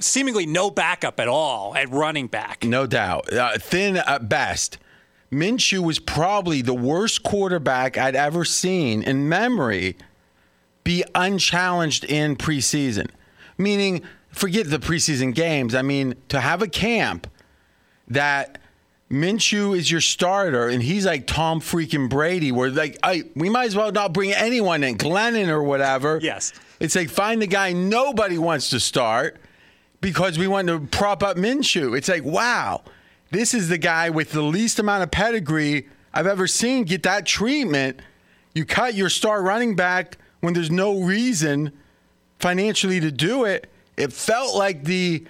seemingly 0.00 0.46
no 0.46 0.70
backup 0.70 1.20
at 1.20 1.28
all 1.28 1.76
at 1.76 1.88
running 1.90 2.26
back. 2.26 2.64
No 2.64 2.86
doubt. 2.86 3.32
Uh, 3.32 3.58
thin 3.58 3.96
at 3.96 4.28
best. 4.28 4.78
Minshew 5.30 5.82
was 5.82 5.98
probably 5.98 6.62
the 6.62 6.74
worst 6.74 7.22
quarterback 7.22 7.96
I'd 7.96 8.16
ever 8.16 8.44
seen 8.44 9.02
in 9.02 9.28
memory 9.28 9.96
be 10.84 11.04
unchallenged 11.14 12.04
in 12.04 12.36
preseason. 12.36 13.08
Meaning, 13.56 14.02
forget 14.30 14.68
the 14.68 14.78
preseason 14.78 15.34
games. 15.34 15.74
I 15.74 15.82
mean, 15.82 16.16
to 16.28 16.40
have 16.40 16.60
a 16.60 16.68
camp 16.68 17.28
that 18.08 18.58
Minshew 19.12 19.76
is 19.76 19.90
your 19.90 20.00
starter, 20.00 20.68
and 20.68 20.82
he's 20.82 21.04
like 21.04 21.26
Tom 21.26 21.60
freaking 21.60 22.08
Brady, 22.08 22.50
where 22.50 22.70
like, 22.70 22.98
I, 23.02 23.24
we 23.36 23.50
might 23.50 23.66
as 23.66 23.76
well 23.76 23.92
not 23.92 24.14
bring 24.14 24.32
anyone 24.32 24.82
in, 24.82 24.96
Glennon 24.96 25.48
or 25.48 25.62
whatever. 25.62 26.18
Yes. 26.22 26.54
It's 26.80 26.96
like 26.96 27.10
find 27.10 27.40
the 27.42 27.46
guy 27.46 27.74
nobody 27.74 28.38
wants 28.38 28.70
to 28.70 28.80
start 28.80 29.36
because 30.00 30.38
we 30.38 30.48
want 30.48 30.68
to 30.68 30.80
prop 30.80 31.22
up 31.22 31.36
Minshew. 31.36 31.96
It's 31.96 32.08
like, 32.08 32.24
wow, 32.24 32.82
this 33.30 33.52
is 33.52 33.68
the 33.68 33.76
guy 33.76 34.08
with 34.08 34.32
the 34.32 34.40
least 34.40 34.78
amount 34.78 35.02
of 35.02 35.10
pedigree 35.10 35.88
I've 36.14 36.26
ever 36.26 36.46
seen 36.46 36.84
get 36.84 37.02
that 37.02 37.26
treatment. 37.26 38.00
You 38.54 38.64
cut 38.64 38.94
your 38.94 39.10
star 39.10 39.42
running 39.42 39.76
back 39.76 40.16
when 40.40 40.54
there's 40.54 40.70
no 40.70 41.00
reason 41.00 41.72
financially 42.38 42.98
to 43.00 43.12
do 43.12 43.44
it. 43.44 43.70
It 43.98 44.12
felt 44.12 44.56
like 44.56 44.84
the 44.84 45.26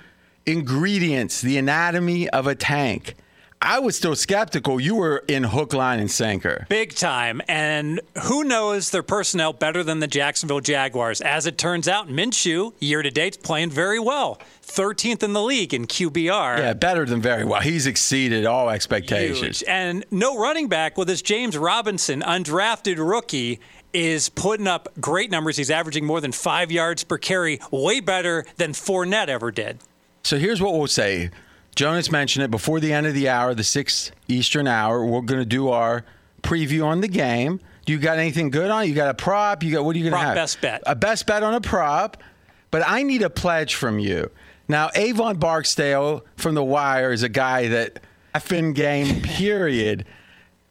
ingredients, 0.47 1.41
the 1.41 1.59
anatomy 1.59 2.29
of 2.31 2.47
a 2.47 2.55
tank. 2.55 3.17
I 3.65 3.79
was 3.79 3.97
still 3.97 4.17
skeptical. 4.17 4.81
You 4.81 4.97
were 4.97 5.23
in 5.29 5.45
hook, 5.45 5.73
line, 5.73 6.01
and 6.01 6.11
sinker. 6.11 6.67
Big 6.69 6.97
time. 6.97 7.41
And 7.47 8.01
who 8.25 8.43
knows 8.43 8.91
their 8.91 9.05
personnel 9.05 9.53
better 9.53 9.85
than 9.85 10.01
the 10.01 10.09
Jacksonville 10.09 10.59
Jaguars? 10.59 11.21
As 11.21 11.47
it 11.47 11.59
turns 11.59 11.87
out, 11.87 12.09
Minshew, 12.09 12.73
year 12.81 13.03
to 13.03 13.11
date, 13.11 13.41
playing 13.45 13.71
very 13.71 14.01
well. 14.01 14.41
13th 14.65 15.23
in 15.23 15.33
the 15.33 15.41
league 15.41 15.73
in 15.73 15.87
QBR. 15.87 16.59
Yeah, 16.59 16.73
better 16.73 17.07
than 17.07 17.23
very 17.23 17.45
well. 17.45 17.61
He's 17.61 17.87
exceeded 17.87 18.47
all 18.47 18.69
expectations. 18.69 19.61
Huge. 19.61 19.69
And 19.69 20.05
no 20.11 20.37
running 20.37 20.67
back 20.67 20.99
with 20.99 21.07
this 21.07 21.23
James 21.23 21.57
Robinson, 21.57 22.21
undrafted 22.21 22.99
rookie, 22.99 23.61
is 23.93 24.29
putting 24.29 24.67
up 24.67 24.89
great 25.01 25.31
numbers. 25.31 25.57
He's 25.57 25.71
averaging 25.71 26.05
more 26.05 26.21
than 26.21 26.33
five 26.33 26.73
yards 26.73 27.05
per 27.05 27.17
carry, 27.17 27.61
way 27.71 28.01
better 28.01 28.45
than 28.57 28.73
Fournette 28.73 29.29
ever 29.29 29.53
did. 29.53 29.79
So 30.25 30.37
here's 30.37 30.61
what 30.61 30.75
we'll 30.75 30.89
say. 30.89 31.31
Jonas 31.75 32.11
mentioned 32.11 32.45
it 32.45 32.51
before 32.51 32.81
the 32.81 32.93
end 32.93 33.07
of 33.07 33.15
the 33.15 33.29
hour, 33.29 33.55
the 33.55 33.65
sixth 33.65 34.13
Eastern 34.29 34.67
hour. 34.67 35.05
We're 35.05 35.23
going 35.23 35.41
to 35.41 35.47
do 35.47 35.71
our 35.71 36.05
preview 36.43 36.85
on 36.85 37.01
the 37.01 37.09
game. 37.09 37.61
Do 37.85 37.93
you 37.93 37.99
got 37.99 38.19
anything 38.19 38.51
good 38.51 38.71
on? 38.71 38.87
You 38.87 38.95
got 38.95 39.09
a 39.09 39.15
prop? 39.15 39.63
You 39.63 39.73
got 39.73 39.85
what 39.85 39.97
are 39.97 39.99
you 39.99 40.11
going 40.11 40.21
to 40.21 40.27
have? 40.27 40.35
best 40.35 40.61
bet. 40.61 40.83
A 40.87 40.95
best 40.95 41.27
bet 41.27 41.43
on 41.43 41.55
a 41.55 41.61
prop. 41.61 42.23
But 42.71 42.83
I 42.87 43.03
need 43.03 43.23
a 43.23 43.31
pledge 43.31 43.75
from 43.75 43.99
you. 43.99 44.31
Now, 44.69 44.91
Avon 44.95 45.39
Barksdale 45.39 46.25
from 46.37 46.55
The 46.55 46.65
Wire 46.65 47.13
is 47.13 47.23
a 47.23 47.29
guy 47.29 47.69
that 47.69 48.01
effing 48.35 48.75
game 48.75 49.21
period. 49.23 50.05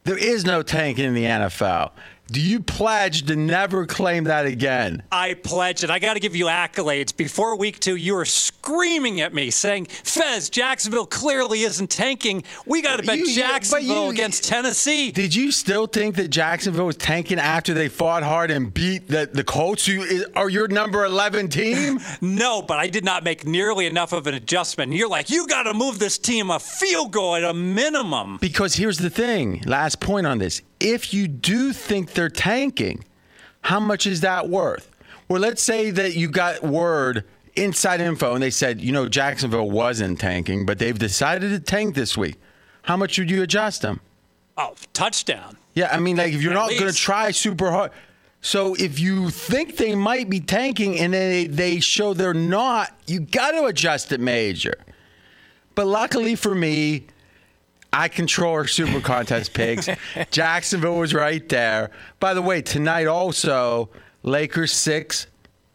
There 0.04 0.18
is 0.18 0.44
no 0.44 0.62
tanking 0.62 1.04
in 1.04 1.14
the 1.14 1.24
NFL. 1.24 1.92
Do 2.32 2.40
you 2.40 2.60
pledge 2.60 3.26
to 3.26 3.36
never 3.36 3.84
claim 3.86 4.24
that 4.24 4.46
again? 4.46 5.02
I 5.12 5.34
pledge 5.34 5.84
it. 5.84 5.90
I 5.90 5.98
got 5.98 6.14
to 6.14 6.20
give 6.20 6.34
you 6.34 6.46
accolades. 6.46 7.14
Before 7.14 7.56
week 7.58 7.78
two, 7.78 7.96
you 7.96 8.14
were 8.14 8.24
screaming 8.24 9.20
at 9.20 9.34
me 9.34 9.50
saying, 9.50 9.84
Fez, 9.86 10.48
Jacksonville 10.48 11.04
clearly 11.04 11.60
isn't 11.60 11.90
tanking. 11.90 12.42
We 12.64 12.80
got 12.80 12.96
to 13.00 13.02
bet 13.06 13.18
You- 13.18 13.34
Jacksonville 13.34 14.04
you- 14.06 14.10
against 14.12 14.44
Tennessee. 14.48 15.10
Did 15.12 15.34
you 15.34 15.52
still 15.52 15.86
think 15.86 16.14
that 16.16 16.28
Jacksonville 16.28 16.86
was 16.86 16.96
tanking 16.96 17.38
after 17.38 17.74
they 17.74 17.88
fought 17.88 18.22
hard 18.22 18.50
and 18.50 18.72
beat 18.72 19.08
the, 19.08 19.28
the 19.30 19.44
Colts, 19.44 19.84
who 19.84 20.24
are 20.34 20.48
your 20.48 20.68
number 20.68 21.04
11 21.04 21.48
team? 21.50 22.00
No, 22.22 22.62
but 22.62 22.78
I 22.78 22.86
did 22.88 23.04
not 23.04 23.24
make 23.24 23.46
nearly 23.46 23.84
enough 23.86 24.12
of 24.12 24.26
an 24.26 24.34
adjustment. 24.34 24.92
You're 24.94 25.08
like, 25.08 25.28
you 25.28 25.46
got 25.46 25.64
to 25.64 25.74
move 25.74 25.98
this 25.98 26.16
team 26.18 26.50
a 26.50 26.58
field 26.58 27.12
goal 27.12 27.36
at 27.36 27.44
a 27.44 27.52
minimum. 27.52 28.38
because 28.40 28.74
here's 28.74 28.96
the 28.98 29.10
thing 29.10 29.62
last 29.66 30.00
point 30.00 30.26
on 30.26 30.38
this. 30.38 30.62
If 30.82 31.14
you 31.14 31.28
do 31.28 31.72
think 31.72 32.12
they're 32.12 32.28
tanking, 32.28 33.04
how 33.62 33.80
much 33.80 34.06
is 34.06 34.20
that 34.22 34.48
worth? 34.48 34.90
Well, 35.28 35.40
let's 35.40 35.62
say 35.62 35.90
that 35.90 36.16
you 36.16 36.28
got 36.28 36.62
word, 36.62 37.24
inside 37.54 38.00
info, 38.00 38.34
and 38.34 38.42
they 38.42 38.50
said, 38.50 38.80
you 38.80 38.92
know, 38.92 39.08
Jacksonville 39.08 39.70
wasn't 39.70 40.18
tanking, 40.18 40.66
but 40.66 40.78
they've 40.78 40.98
decided 40.98 41.50
to 41.50 41.60
tank 41.60 41.94
this 41.94 42.16
week. 42.16 42.36
How 42.82 42.96
much 42.96 43.18
would 43.18 43.30
you 43.30 43.42
adjust 43.42 43.82
them? 43.82 44.00
Oh, 44.56 44.74
touchdown. 44.92 45.56
Yeah, 45.74 45.88
I 45.90 46.00
mean, 46.00 46.16
like 46.16 46.32
if 46.32 46.42
you're 46.42 46.52
At 46.52 46.56
not 46.56 46.70
going 46.70 46.90
to 46.90 46.92
try 46.92 47.30
super 47.30 47.70
hard. 47.70 47.92
So 48.40 48.74
if 48.74 48.98
you 48.98 49.30
think 49.30 49.76
they 49.76 49.94
might 49.94 50.28
be 50.28 50.40
tanking 50.40 50.98
and 50.98 51.14
they 51.14 51.46
they 51.46 51.78
show 51.78 52.12
they're 52.12 52.34
not, 52.34 52.90
you 53.06 53.20
got 53.20 53.52
to 53.52 53.66
adjust 53.66 54.10
it 54.10 54.20
major. 54.20 54.74
But 55.74 55.86
luckily 55.86 56.34
for 56.34 56.54
me, 56.54 57.06
I 57.92 58.08
control 58.08 58.54
our 58.54 58.66
super 58.66 59.00
contest 59.00 59.52
picks. 59.52 59.88
Jacksonville 60.30 60.96
was 60.96 61.12
right 61.12 61.46
there. 61.48 61.90
By 62.20 62.32
the 62.32 62.42
way, 62.42 62.62
tonight 62.62 63.06
also 63.06 63.90
Lakers 64.22 64.72
six 64.72 65.26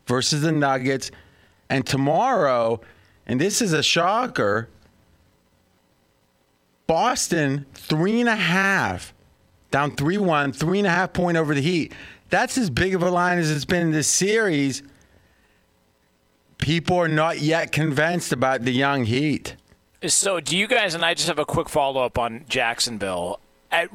versus 0.08 0.42
the 0.42 0.52
Nuggets, 0.52 1.12
and 1.70 1.86
tomorrow, 1.86 2.82
and 3.26 3.40
this 3.40 3.62
is 3.62 3.74
a 3.74 3.84
shocker. 3.84 4.70
Boston 6.88 7.66
three 7.74 8.22
and 8.22 8.30
a 8.30 8.36
half, 8.36 9.14
down 9.70 9.92
three 9.96 10.18
one, 10.18 10.54
three 10.54 10.80
and 10.80 10.88
a 10.88 10.92
half 10.92 11.14
point 11.14 11.38
over 11.38 11.54
the 11.54 11.62
Heat. 11.62 11.94
That's 12.30 12.58
as 12.58 12.70
big 12.70 12.96
of 12.96 13.04
a 13.04 13.12
line 13.12 13.38
as 13.38 13.52
it's 13.52 13.66
been 13.66 13.82
in 13.82 13.92
this 13.92 14.08
series. 14.08 14.82
People 16.58 16.98
are 16.98 17.08
not 17.08 17.40
yet 17.40 17.72
convinced 17.72 18.32
about 18.32 18.64
the 18.64 18.72
young 18.72 19.06
Heat. 19.06 19.56
So, 20.06 20.40
do 20.40 20.56
you 20.56 20.68
guys 20.68 20.94
and 20.94 21.04
I 21.04 21.14
just 21.16 21.28
have 21.28 21.40
a 21.40 21.46
quick 21.46 21.70
follow 21.70 22.04
up 22.06 22.20
on 22.20 22.46
Jacksonville? 22.48 23.40
At, 23.72 23.90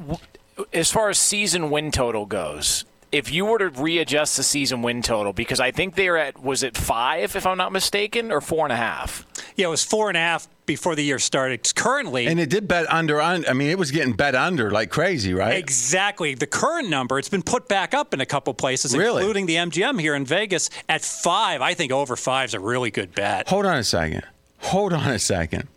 as 0.73 0.91
far 0.91 1.09
as 1.09 1.17
season 1.17 1.69
win 1.69 1.91
total 1.91 2.25
goes, 2.25 2.83
if 3.11 3.31
you 3.31 3.45
were 3.45 3.57
to 3.59 3.69
readjust 3.69 4.35
the 4.37 4.43
season 4.43 4.81
win 4.81 5.01
total, 5.01 5.31
because 5.33 5.59
I 5.61 5.71
think 5.71 5.95
they're 5.95 6.17
at 6.17 6.43
was 6.43 6.61
it 6.61 6.75
five, 6.75 7.35
if 7.37 7.45
I'm 7.45 7.57
not 7.57 7.71
mistaken, 7.71 8.31
or 8.31 8.41
four 8.41 8.65
and 8.65 8.73
a 8.73 8.75
half? 8.75 9.25
Yeah, 9.55 9.67
it 9.67 9.69
was 9.69 9.83
four 9.85 10.09
and 10.09 10.17
a 10.17 10.19
half 10.19 10.47
before 10.65 10.95
the 10.95 11.03
year 11.03 11.19
started. 11.19 11.73
Currently, 11.73 12.27
And 12.27 12.37
it 12.39 12.49
did 12.49 12.67
bet 12.67 12.91
under. 12.91 13.21
I 13.21 13.37
mean, 13.53 13.69
it 13.69 13.77
was 13.79 13.91
getting 13.91 14.13
bet 14.13 14.35
under 14.35 14.71
like 14.71 14.89
crazy, 14.89 15.33
right? 15.33 15.57
Exactly. 15.57 16.35
The 16.35 16.47
current 16.47 16.89
number, 16.89 17.17
it's 17.17 17.29
been 17.29 17.43
put 17.43 17.69
back 17.69 17.93
up 17.93 18.13
in 18.13 18.19
a 18.19 18.25
couple 18.25 18.53
places, 18.53 18.95
Really? 18.95 19.21
including 19.21 19.45
the 19.45 19.55
MGM 19.55 20.01
here 20.01 20.15
in 20.15 20.25
Vegas 20.25 20.69
at 20.89 21.01
five. 21.01 21.61
I 21.61 21.73
think 21.75 21.91
over 21.93 22.15
five 22.17 22.49
is 22.49 22.53
a 22.55 22.59
really 22.59 22.91
good 22.91 23.15
bet. 23.15 23.47
Hold 23.47 23.65
on 23.65 23.77
a 23.77 23.83
second. 23.85 24.23
Hold 24.59 24.91
on 24.91 25.09
a 25.09 25.19
second. 25.19 25.67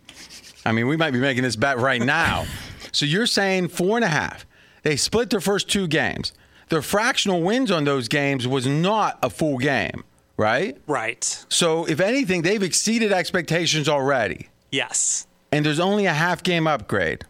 I 0.67 0.73
mean, 0.73 0.87
we 0.87 0.97
might 0.97 1.11
be 1.11 1.19
making 1.19 1.43
this 1.43 1.55
bet 1.55 1.77
right 1.77 2.01
now. 2.01 2.45
so 2.91 3.05
you're 3.05 3.25
saying 3.25 3.69
four 3.69 3.97
and 3.97 4.03
a 4.03 4.09
half. 4.09 4.45
They 4.83 4.97
split 4.97 5.29
their 5.29 5.39
first 5.39 5.69
two 5.69 5.87
games. 5.87 6.33
Their 6.67 6.81
fractional 6.81 7.41
wins 7.41 7.71
on 7.71 7.85
those 7.85 8.09
games 8.09 8.45
was 8.45 8.67
not 8.67 9.17
a 9.23 9.29
full 9.29 9.57
game, 9.59 10.03
right? 10.35 10.77
Right. 10.85 11.45
So 11.47 11.85
if 11.85 12.01
anything, 12.01 12.41
they've 12.41 12.61
exceeded 12.61 13.13
expectations 13.13 13.87
already. 13.87 14.49
Yes. 14.69 15.25
And 15.53 15.65
there's 15.65 15.79
only 15.79 16.05
a 16.05 16.13
half 16.13 16.43
game 16.43 16.67
upgrade. 16.67 17.23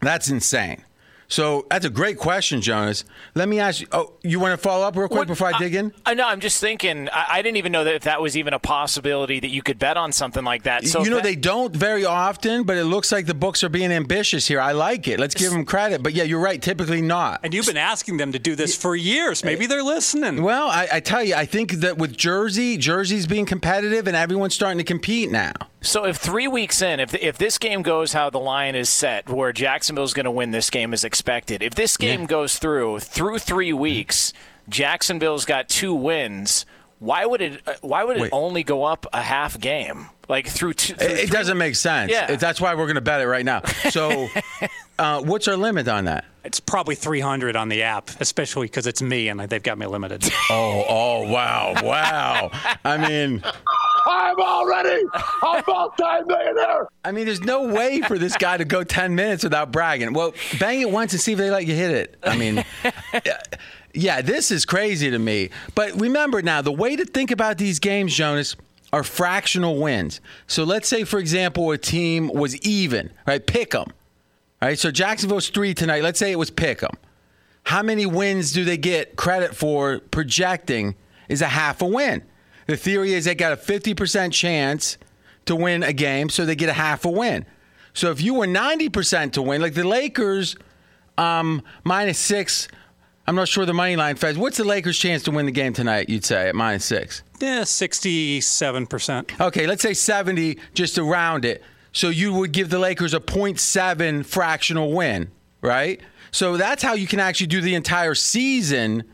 That's 0.00 0.30
insane. 0.30 0.82
So 1.34 1.66
that's 1.68 1.84
a 1.84 1.90
great 1.90 2.16
question, 2.16 2.60
Jonas. 2.62 3.04
Let 3.34 3.48
me 3.48 3.58
ask 3.58 3.80
you. 3.80 3.88
Oh, 3.90 4.12
you 4.22 4.38
want 4.38 4.52
to 4.52 4.56
follow 4.56 4.86
up 4.86 4.94
real 4.94 5.08
quick 5.08 5.18
What- 5.18 5.26
before 5.26 5.52
I 5.52 5.58
dig 5.58 5.74
in? 5.74 5.92
I 6.06 6.14
know. 6.14 6.28
I'm 6.28 6.38
just 6.38 6.60
thinking. 6.60 7.08
I, 7.08 7.24
I 7.28 7.42
didn't 7.42 7.56
even 7.56 7.72
know 7.72 7.82
that 7.82 7.96
if 7.96 8.04
that 8.04 8.22
was 8.22 8.36
even 8.36 8.54
a 8.54 8.60
possibility 8.60 9.40
that 9.40 9.48
you 9.48 9.60
could 9.60 9.80
bet 9.80 9.96
on 9.96 10.12
something 10.12 10.44
like 10.44 10.62
that. 10.62 10.86
So 10.86 11.02
you 11.02 11.10
know 11.10 11.16
that- 11.16 11.24
they 11.24 11.34
don't 11.34 11.74
very 11.74 12.04
often, 12.04 12.62
but 12.62 12.76
it 12.76 12.84
looks 12.84 13.10
like 13.10 13.26
the 13.26 13.34
books 13.34 13.64
are 13.64 13.68
being 13.68 13.90
ambitious 13.90 14.46
here. 14.46 14.60
I 14.60 14.70
like 14.70 15.08
it. 15.08 15.18
Let's 15.18 15.34
give 15.34 15.50
them 15.50 15.64
credit. 15.64 16.04
But 16.04 16.12
yeah, 16.12 16.22
you're 16.22 16.38
right. 16.38 16.62
Typically 16.62 17.02
not. 17.02 17.40
And 17.42 17.52
you've 17.52 17.66
been 17.66 17.76
asking 17.76 18.18
them 18.18 18.30
to 18.30 18.38
do 18.38 18.54
this 18.54 18.76
for 18.76 18.94
years. 18.94 19.42
Maybe 19.42 19.66
they're 19.66 19.82
listening. 19.82 20.40
Well, 20.40 20.68
I, 20.68 20.86
I 20.92 21.00
tell 21.00 21.24
you, 21.24 21.34
I 21.34 21.46
think 21.46 21.72
that 21.80 21.98
with 21.98 22.16
Jersey, 22.16 22.76
Jersey's 22.76 23.26
being 23.26 23.44
competitive, 23.44 24.06
and 24.06 24.16
everyone's 24.16 24.54
starting 24.54 24.78
to 24.78 24.84
compete 24.84 25.32
now. 25.32 25.52
So 25.84 26.04
if 26.06 26.16
three 26.16 26.48
weeks 26.48 26.82
in, 26.82 26.98
if 27.00 27.14
if 27.14 27.38
this 27.38 27.58
game 27.58 27.82
goes 27.82 28.12
how 28.12 28.30
the 28.30 28.40
line 28.40 28.74
is 28.74 28.88
set, 28.88 29.28
where 29.28 29.52
Jacksonville's 29.52 30.12
going 30.14 30.24
to 30.24 30.30
win 30.30 30.50
this 30.50 30.70
game 30.70 30.92
as 30.92 31.04
expected, 31.04 31.62
if 31.62 31.74
this 31.74 31.96
game 31.96 32.22
Yeah. 32.22 32.26
goes 32.26 32.58
through 32.58 33.00
through 33.00 33.38
three 33.38 33.72
weeks, 33.72 34.32
Jacksonville's 34.68 35.44
got 35.44 35.68
two 35.68 35.94
wins. 35.94 36.66
Why 36.98 37.26
would 37.26 37.42
it? 37.42 37.60
uh, 37.66 37.74
Why 37.82 38.02
would 38.04 38.16
it 38.16 38.22
Wait. 38.22 38.30
only 38.32 38.62
go 38.62 38.84
up 38.84 39.06
a 39.12 39.20
half 39.20 39.58
game? 39.60 40.08
Like 40.26 40.46
through 40.48 40.72
two. 40.74 40.94
through 40.94 41.06
It, 41.06 41.18
it 41.24 41.30
doesn't 41.30 41.58
make 41.58 41.74
sense. 41.76 42.10
Yeah. 42.10 42.36
That's 42.36 42.58
why 42.58 42.74
we're 42.74 42.86
going 42.86 42.94
to 42.94 43.02
bet 43.02 43.20
it 43.20 43.26
right 43.26 43.44
now. 43.44 43.60
So, 43.90 44.28
uh, 44.98 45.20
what's 45.20 45.46
our 45.48 45.56
limit 45.56 45.86
on 45.86 46.06
that? 46.06 46.24
It's 46.44 46.60
probably 46.60 46.94
300 46.94 47.56
on 47.56 47.68
the 47.68 47.82
app, 47.82 48.10
especially 48.20 48.66
because 48.68 48.86
it's 48.86 49.02
me 49.02 49.28
and 49.28 49.38
they've 49.40 49.62
got 49.62 49.76
me 49.76 49.84
limited. 49.86 50.24
Oh, 50.50 50.84
oh, 50.88 51.30
wow, 51.30 51.74
wow. 51.82 52.50
I 52.84 52.96
mean, 52.96 53.42
I'm 54.14 54.38
already 54.38 55.04
a 55.42 55.62
multi-millionaire. 55.66 56.88
I 57.04 57.12
mean, 57.12 57.26
there's 57.26 57.42
no 57.42 57.64
way 57.64 58.00
for 58.02 58.18
this 58.18 58.36
guy 58.36 58.56
to 58.56 58.64
go 58.64 58.84
10 58.84 59.14
minutes 59.14 59.42
without 59.42 59.72
bragging. 59.72 60.12
Well, 60.12 60.34
bang 60.60 60.80
it 60.80 60.90
once 60.90 61.12
and 61.12 61.20
see 61.20 61.32
if 61.32 61.38
they 61.38 61.50
let 61.50 61.66
you 61.66 61.74
hit 61.74 61.90
it. 61.90 62.16
I 62.22 62.36
mean, 62.36 62.64
yeah, 63.24 63.40
yeah, 63.94 64.22
this 64.22 64.50
is 64.50 64.64
crazy 64.64 65.10
to 65.10 65.18
me. 65.18 65.50
But 65.74 66.00
remember 66.00 66.42
now, 66.42 66.62
the 66.62 66.72
way 66.72 66.94
to 66.96 67.04
think 67.04 67.30
about 67.32 67.58
these 67.58 67.80
games, 67.80 68.14
Jonas, 68.14 68.54
are 68.92 69.02
fractional 69.02 69.80
wins. 69.80 70.20
So 70.46 70.62
let's 70.62 70.88
say, 70.88 71.02
for 71.02 71.18
example, 71.18 71.72
a 71.72 71.78
team 71.78 72.28
was 72.28 72.56
even, 72.58 73.10
right? 73.26 73.44
Pick 73.44 73.72
them. 73.72 73.92
Right? 74.62 74.78
So 74.78 74.92
Jacksonville's 74.92 75.48
three 75.48 75.74
tonight. 75.74 76.04
Let's 76.04 76.18
say 76.20 76.30
it 76.30 76.38
was 76.38 76.50
pick 76.50 76.80
them. 76.80 76.96
How 77.64 77.82
many 77.82 78.06
wins 78.06 78.52
do 78.52 78.64
they 78.64 78.76
get 78.76 79.16
credit 79.16 79.56
for 79.56 79.98
projecting 79.98 80.94
is 81.28 81.42
a 81.42 81.48
half 81.48 81.82
a 81.82 81.86
win? 81.86 82.22
The 82.66 82.76
theory 82.76 83.12
is 83.14 83.24
they 83.24 83.34
got 83.34 83.52
a 83.52 83.56
50% 83.56 84.32
chance 84.32 84.98
to 85.46 85.54
win 85.56 85.82
a 85.82 85.92
game, 85.92 86.28
so 86.28 86.44
they 86.44 86.56
get 86.56 86.68
a 86.68 86.74
half 86.74 87.04
a 87.04 87.10
win. 87.10 87.44
So 87.92 88.10
if 88.10 88.20
you 88.20 88.34
were 88.34 88.46
90% 88.46 89.32
to 89.32 89.42
win, 89.42 89.60
like 89.60 89.74
the 89.74 89.86
Lakers, 89.86 90.56
um, 91.18 91.62
minus 91.84 92.18
six, 92.18 92.68
I'm 93.26 93.36
not 93.36 93.48
sure 93.48 93.64
the 93.66 93.74
money 93.74 93.96
line 93.96 94.16
feds. 94.16 94.36
What's 94.36 94.56
the 94.56 94.64
Lakers' 94.64 94.98
chance 94.98 95.22
to 95.24 95.30
win 95.30 95.46
the 95.46 95.52
game 95.52 95.72
tonight, 95.72 96.08
you'd 96.08 96.24
say, 96.24 96.48
at 96.48 96.54
minus 96.54 96.84
six? 96.84 97.22
yeah, 97.40 97.60
67%. 97.62 99.40
Okay, 99.40 99.66
let's 99.66 99.82
say 99.82 99.94
70 99.94 100.58
just 100.72 100.94
to 100.96 101.04
round 101.04 101.44
it. 101.44 101.62
So 101.92 102.08
you 102.08 102.32
would 102.32 102.52
give 102.52 102.70
the 102.70 102.78
Lakers 102.78 103.14
a 103.14 103.20
0.7 103.20 104.26
fractional 104.26 104.92
win, 104.92 105.30
right? 105.60 106.00
So 106.32 106.56
that's 106.56 106.82
how 106.82 106.94
you 106.94 107.06
can 107.06 107.20
actually 107.20 107.46
do 107.46 107.60
the 107.60 107.74
entire 107.74 108.14
season 108.14 109.04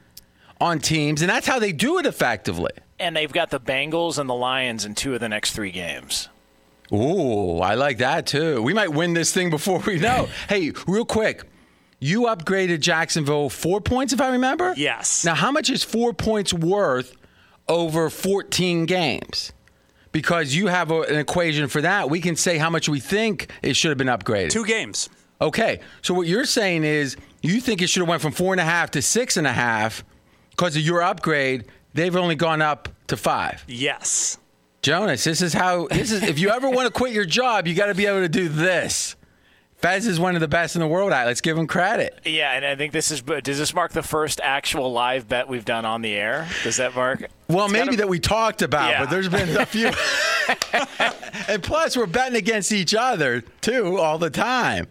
on 0.60 0.78
teams, 0.78 1.22
and 1.22 1.30
that's 1.30 1.46
how 1.46 1.58
they 1.58 1.72
do 1.72 1.98
it 1.98 2.06
effectively. 2.06 2.72
And 2.98 3.16
they've 3.16 3.32
got 3.32 3.50
the 3.50 3.60
Bengals 3.60 4.18
and 4.18 4.28
the 4.28 4.34
Lions 4.34 4.84
in 4.84 4.94
two 4.94 5.14
of 5.14 5.20
the 5.20 5.28
next 5.28 5.52
three 5.52 5.70
games. 5.70 6.28
Ooh, 6.92 7.58
I 7.58 7.74
like 7.74 7.98
that 7.98 8.26
too. 8.26 8.62
We 8.62 8.74
might 8.74 8.92
win 8.92 9.14
this 9.14 9.32
thing 9.32 9.48
before 9.48 9.78
we 9.86 9.98
know. 9.98 10.28
hey, 10.48 10.72
real 10.86 11.04
quick. 11.04 11.44
You 12.02 12.22
upgraded 12.22 12.80
Jacksonville 12.80 13.50
four 13.50 13.80
points, 13.80 14.12
if 14.12 14.20
I 14.20 14.30
remember? 14.30 14.72
Yes. 14.76 15.24
Now, 15.24 15.34
how 15.34 15.52
much 15.52 15.68
is 15.68 15.84
four 15.84 16.14
points 16.14 16.52
worth 16.52 17.14
over 17.68 18.08
14 18.08 18.86
games? 18.86 19.52
Because 20.10 20.54
you 20.54 20.68
have 20.68 20.90
a, 20.90 21.02
an 21.02 21.16
equation 21.16 21.68
for 21.68 21.82
that. 21.82 22.08
We 22.08 22.20
can 22.20 22.36
say 22.36 22.56
how 22.56 22.70
much 22.70 22.88
we 22.88 23.00
think 23.00 23.50
it 23.62 23.76
should 23.76 23.90
have 23.90 23.98
been 23.98 24.06
upgraded. 24.06 24.50
Two 24.50 24.64
games. 24.64 25.10
Okay. 25.42 25.80
So, 26.02 26.14
what 26.14 26.26
you're 26.26 26.46
saying 26.46 26.84
is 26.84 27.16
you 27.42 27.60
think 27.60 27.82
it 27.82 27.88
should 27.88 28.00
have 28.00 28.08
went 28.08 28.22
from 28.22 28.32
four 28.32 28.54
and 28.54 28.60
a 28.60 28.64
half 28.64 28.90
to 28.92 29.02
six 29.02 29.36
and 29.36 29.46
a 29.46 29.52
half 29.52 30.02
because 30.60 30.76
of 30.76 30.82
your 30.82 31.00
upgrade. 31.02 31.64
They've 31.94 32.14
only 32.14 32.34
gone 32.34 32.60
up 32.60 32.90
to 33.06 33.16
five. 33.16 33.64
Yes. 33.66 34.36
Jonas, 34.82 35.24
this 35.24 35.40
is 35.40 35.54
how 35.54 35.88
this 35.88 36.12
is 36.12 36.22
if 36.22 36.38
you 36.38 36.50
ever 36.50 36.68
want 36.68 36.86
to 36.86 36.92
quit 36.92 37.14
your 37.14 37.24
job, 37.24 37.66
you 37.66 37.74
got 37.74 37.86
to 37.86 37.94
be 37.94 38.04
able 38.04 38.20
to 38.20 38.28
do 38.28 38.46
this. 38.50 39.16
Fez 39.76 40.06
is 40.06 40.20
one 40.20 40.34
of 40.34 40.42
the 40.42 40.48
best 40.48 40.76
in 40.76 40.80
the 40.80 40.86
world 40.86 41.12
at. 41.14 41.24
Let's 41.26 41.40
give 41.40 41.56
him 41.56 41.66
credit. 41.66 42.20
Yeah, 42.26 42.52
and 42.52 42.66
I 42.66 42.76
think 42.76 42.92
this 42.92 43.10
is. 43.10 43.22
But 43.22 43.42
does 43.42 43.56
this 43.56 43.72
mark 43.72 43.92
the 43.92 44.02
first 44.02 44.38
actual 44.44 44.92
live 44.92 45.28
bet 45.28 45.48
we've 45.48 45.64
done 45.64 45.86
on 45.86 46.02
the 46.02 46.12
air? 46.12 46.46
Does 46.62 46.76
that 46.76 46.94
mark? 46.94 47.24
Well, 47.48 47.64
It's 47.64 47.72
maybe 47.72 47.84
gotta- 47.86 47.96
that 47.98 48.08
we 48.10 48.20
talked 48.20 48.60
about, 48.60 48.90
Yeah. 48.90 49.00
but 49.00 49.08
there's 49.10 49.30
been 49.30 49.56
a 49.56 49.64
few. 49.64 49.90
and 51.48 51.62
plus, 51.62 51.96
we're 51.96 52.04
betting 52.04 52.36
against 52.36 52.70
each 52.70 52.94
other 52.94 53.40
too 53.62 53.96
all 53.98 54.18
the 54.18 54.28
time. 54.30 54.88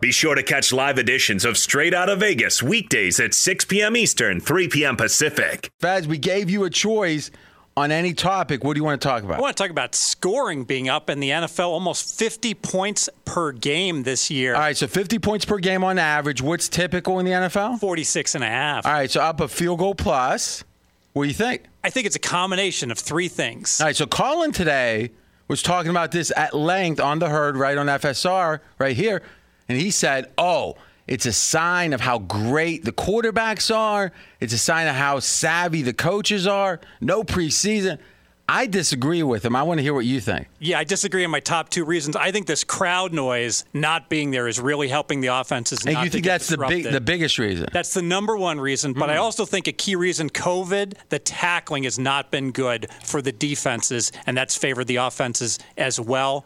Be 0.00 0.12
sure 0.12 0.34
to 0.34 0.42
catch 0.42 0.72
live 0.72 0.98
editions 0.98 1.44
of 1.44 1.58
Straight 1.58 1.92
Out 1.92 2.08
of 2.08 2.20
Vegas 2.20 2.62
weekdays 2.62 3.20
at 3.20 3.34
6 3.34 3.66
p.m. 3.66 3.98
Eastern, 3.98 4.40
3 4.40 4.68
p.m. 4.68 4.96
Pacific. 4.96 5.70
Fez, 5.78 6.08
we 6.08 6.16
gave 6.16 6.48
you 6.48 6.64
a 6.64 6.70
choice 6.70 7.30
on 7.76 7.92
any 7.92 8.14
topic. 8.14 8.64
What 8.64 8.74
do 8.74 8.78
you 8.78 8.84
want 8.84 9.02
to 9.02 9.06
talk 9.06 9.24
about? 9.24 9.36
I 9.36 9.40
want 9.42 9.54
to 9.54 9.62
talk 9.62 9.70
about 9.70 9.94
scoring 9.94 10.64
being 10.64 10.88
up 10.88 11.10
in 11.10 11.20
the 11.20 11.28
NFL, 11.28 11.68
almost 11.68 12.18
50 12.18 12.54
points 12.54 13.10
per 13.26 13.52
game 13.52 14.02
this 14.04 14.30
year. 14.30 14.54
All 14.54 14.62
right, 14.62 14.76
so 14.76 14.86
50 14.86 15.18
points 15.18 15.44
per 15.44 15.58
game 15.58 15.84
on 15.84 15.98
average. 15.98 16.40
What's 16.40 16.70
typical 16.70 17.18
in 17.18 17.26
the 17.26 17.32
NFL? 17.32 17.78
46 17.78 18.36
and 18.36 18.44
a 18.44 18.48
half. 18.48 18.86
All 18.86 18.92
right, 18.92 19.10
so 19.10 19.20
up 19.20 19.40
a 19.40 19.48
field 19.48 19.80
goal 19.80 19.94
plus. 19.94 20.64
What 21.12 21.24
do 21.24 21.28
you 21.28 21.34
think? 21.34 21.64
I 21.84 21.90
think 21.90 22.06
it's 22.06 22.16
a 22.16 22.20
combination 22.20 22.90
of 22.90 22.98
three 22.98 23.28
things. 23.28 23.82
All 23.82 23.88
right, 23.88 23.96
so 23.96 24.06
Colin 24.06 24.52
today 24.52 25.10
was 25.46 25.62
talking 25.62 25.90
about 25.90 26.10
this 26.12 26.32
at 26.36 26.54
length 26.54 27.00
on 27.00 27.18
the 27.18 27.28
herd 27.28 27.56
right 27.56 27.76
on 27.76 27.86
FSR 27.86 28.60
right 28.78 28.96
here, 28.96 29.20
and 29.70 29.80
he 29.80 29.90
said, 29.90 30.30
"Oh, 30.36 30.74
it's 31.06 31.26
a 31.26 31.32
sign 31.32 31.92
of 31.92 32.00
how 32.00 32.18
great 32.18 32.84
the 32.84 32.92
quarterbacks 32.92 33.74
are. 33.74 34.12
It's 34.40 34.52
a 34.52 34.58
sign 34.58 34.88
of 34.88 34.94
how 34.96 35.20
savvy 35.20 35.82
the 35.82 35.92
coaches 35.94 36.46
are. 36.46 36.80
No 37.00 37.22
preseason." 37.22 37.98
I 38.52 38.66
disagree 38.66 39.22
with 39.22 39.44
him. 39.44 39.54
I 39.54 39.62
want 39.62 39.78
to 39.78 39.82
hear 39.82 39.94
what 39.94 40.06
you 40.06 40.18
think. 40.20 40.48
Yeah, 40.58 40.80
I 40.80 40.82
disagree 40.82 41.24
on 41.24 41.30
my 41.30 41.38
top 41.38 41.68
two 41.68 41.84
reasons. 41.84 42.16
I 42.16 42.32
think 42.32 42.48
this 42.48 42.64
crowd 42.64 43.12
noise 43.12 43.64
not 43.72 44.08
being 44.08 44.32
there 44.32 44.48
is 44.48 44.58
really 44.58 44.88
helping 44.88 45.20
the 45.20 45.28
offenses. 45.28 45.86
And 45.86 45.96
you 45.98 46.10
think 46.10 46.24
that's 46.24 46.48
the 46.48 46.58
big, 46.58 46.90
the 46.90 47.00
biggest 47.00 47.38
reason? 47.38 47.68
That's 47.72 47.94
the 47.94 48.02
number 48.02 48.36
one 48.36 48.58
reason, 48.58 48.92
but 48.92 49.08
I 49.08 49.14
Hmm. 49.14 49.22
also 49.22 49.44
think 49.46 49.68
a 49.68 49.72
key 49.72 49.94
reason 49.94 50.30
COVID, 50.30 50.94
the 51.10 51.20
tackling 51.20 51.84
has 51.84 51.96
not 51.96 52.32
been 52.32 52.50
good 52.50 52.88
for 53.04 53.22
the 53.22 53.30
defenses, 53.30 54.10
and 54.26 54.36
that's 54.36 54.56
favored 54.56 54.88
the 54.88 54.96
offenses 54.96 55.60
as 55.78 56.00
well. 56.00 56.44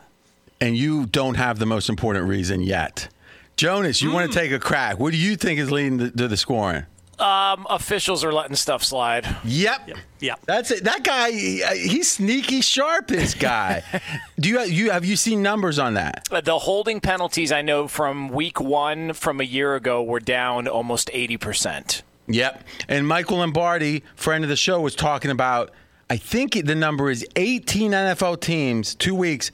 And 0.61 0.77
you 0.77 1.07
don't 1.07 1.35
have 1.37 1.59
the 1.59 1.67
most 1.67 1.89
important 1.89 2.27
reason 2.29 2.61
yet. 2.63 3.09
Jonas, 3.57 4.03
you 4.03 4.09
Hmm. 4.11 4.15
want 4.17 4.33
to 4.33 4.39
take 4.39 4.53
a 4.53 4.59
crack? 4.59 4.99
What 4.99 5.13
do 5.13 5.17
you 5.19 5.37
think 5.37 5.61
is 5.61 5.71
leading 5.71 5.99
to, 5.99 6.11
to 6.11 6.29
the 6.29 6.37
scoring? 6.37 6.85
Um, 7.17 7.65
officials 7.71 8.25
are 8.25 8.33
letting 8.33 8.57
stuff 8.57 8.83
slide. 8.83 9.25
Yep. 9.45 9.91
Yeah. 10.19 10.35
That's 10.47 10.73
it. 10.73 10.83
That 10.83 11.05
guy, 11.05 11.31
he's 11.31 12.11
sneaky 12.11 12.61
sharp. 12.61 13.07
This 13.07 13.35
guy. 13.35 13.85
Do 14.41 14.49
you 14.49 14.61
you 14.63 14.91
have 14.91 15.05
you 15.05 15.15
seen 15.15 15.41
numbers 15.41 15.79
on 15.79 15.95
that? 15.95 16.27
Uh, 16.33 16.41
The 16.41 16.59
holding 16.59 17.01
penalties 17.01 17.53
I 17.53 17.63
know 17.63 17.87
from 17.87 18.31
week 18.31 18.61
one 18.61 19.13
from 19.13 19.41
a 19.41 19.45
year 19.45 19.77
ago 19.77 20.03
were 20.03 20.19
down 20.19 20.67
almost 20.67 21.09
80%. 21.15 22.03
Yep. 22.27 22.65
And 22.89 23.07
Michael 23.07 23.37
Lombardi, 23.39 24.03
friend 24.17 24.43
of 24.43 24.51
the 24.51 24.57
show, 24.57 24.81
was 24.81 24.97
talking 24.97 25.31
about. 25.31 25.71
I 26.11 26.17
think 26.17 26.67
the 26.67 26.75
number 26.75 27.11
is 27.11 27.25
18 27.37 27.93
NFL 27.93 28.41
teams, 28.41 28.97
two 28.97 29.15
weeks, 29.15 29.53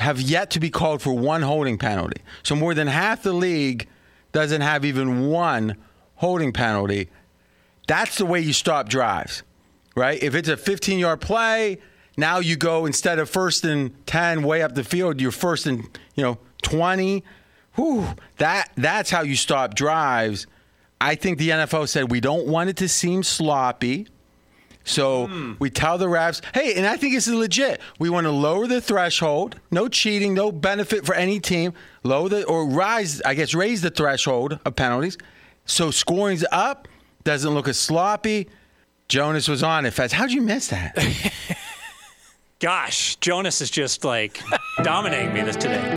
have 0.00 0.20
yet 0.20 0.50
to 0.50 0.60
be 0.60 0.70
called 0.70 1.02
for 1.02 1.12
one 1.12 1.42
holding 1.42 1.78
penalty. 1.78 2.20
So 2.42 2.54
more 2.54 2.74
than 2.74 2.86
half 2.86 3.22
the 3.22 3.32
league 3.32 3.88
doesn't 4.32 4.60
have 4.60 4.84
even 4.84 5.28
one 5.28 5.76
holding 6.16 6.52
penalty. 6.52 7.08
That's 7.86 8.16
the 8.16 8.26
way 8.26 8.40
you 8.40 8.52
stop 8.52 8.88
drives, 8.88 9.42
right? 9.94 10.22
If 10.22 10.34
it's 10.34 10.48
a 10.48 10.56
15 10.56 10.98
yard 10.98 11.20
play, 11.20 11.78
now 12.16 12.38
you 12.38 12.56
go 12.56 12.86
instead 12.86 13.18
of 13.18 13.28
first 13.28 13.64
and 13.64 13.94
10 14.06 14.42
way 14.42 14.62
up 14.62 14.74
the 14.74 14.84
field, 14.84 15.20
you're 15.20 15.30
first 15.30 15.66
and, 15.66 15.86
you 16.14 16.22
know, 16.22 16.38
20. 16.62 17.24
Whew, 17.74 18.06
that, 18.38 18.70
that's 18.76 19.10
how 19.10 19.22
you 19.22 19.36
stop 19.36 19.74
drives. 19.74 20.46
I 21.00 21.16
think 21.16 21.38
the 21.38 21.50
NFL 21.50 21.88
said 21.88 22.10
we 22.10 22.20
don't 22.20 22.46
want 22.46 22.70
it 22.70 22.76
to 22.78 22.88
seem 22.88 23.22
sloppy. 23.22 24.06
So 24.84 25.26
hmm. 25.26 25.54
we 25.58 25.70
tell 25.70 25.98
the 25.98 26.06
refs, 26.06 26.42
hey, 26.54 26.74
and 26.74 26.86
I 26.86 26.96
think 26.96 27.14
this 27.14 27.26
is 27.26 27.34
legit. 27.34 27.80
We 27.98 28.10
want 28.10 28.26
to 28.26 28.30
lower 28.30 28.66
the 28.66 28.80
threshold. 28.80 29.58
No 29.70 29.88
cheating, 29.88 30.34
no 30.34 30.52
benefit 30.52 31.06
for 31.06 31.14
any 31.14 31.40
team. 31.40 31.72
Lower 32.02 32.28
the 32.28 32.44
or 32.44 32.66
rise, 32.66 33.22
I 33.22 33.34
guess, 33.34 33.54
raise 33.54 33.80
the 33.80 33.90
threshold 33.90 34.58
of 34.64 34.76
penalties. 34.76 35.16
So 35.64 35.90
scoring's 35.90 36.44
up, 36.52 36.86
doesn't 37.24 37.52
look 37.52 37.66
as 37.66 37.80
sloppy. 37.80 38.48
Jonas 39.08 39.48
was 39.48 39.62
on 39.62 39.86
it. 39.86 39.92
Fast. 39.92 40.14
How'd 40.14 40.30
you 40.30 40.42
miss 40.42 40.68
that? 40.68 40.96
Gosh, 42.60 43.16
Jonas 43.16 43.60
is 43.60 43.70
just 43.70 44.04
like 44.04 44.40
dominating 44.82 45.32
me 45.32 45.42
this 45.42 45.56
today. 45.56 45.96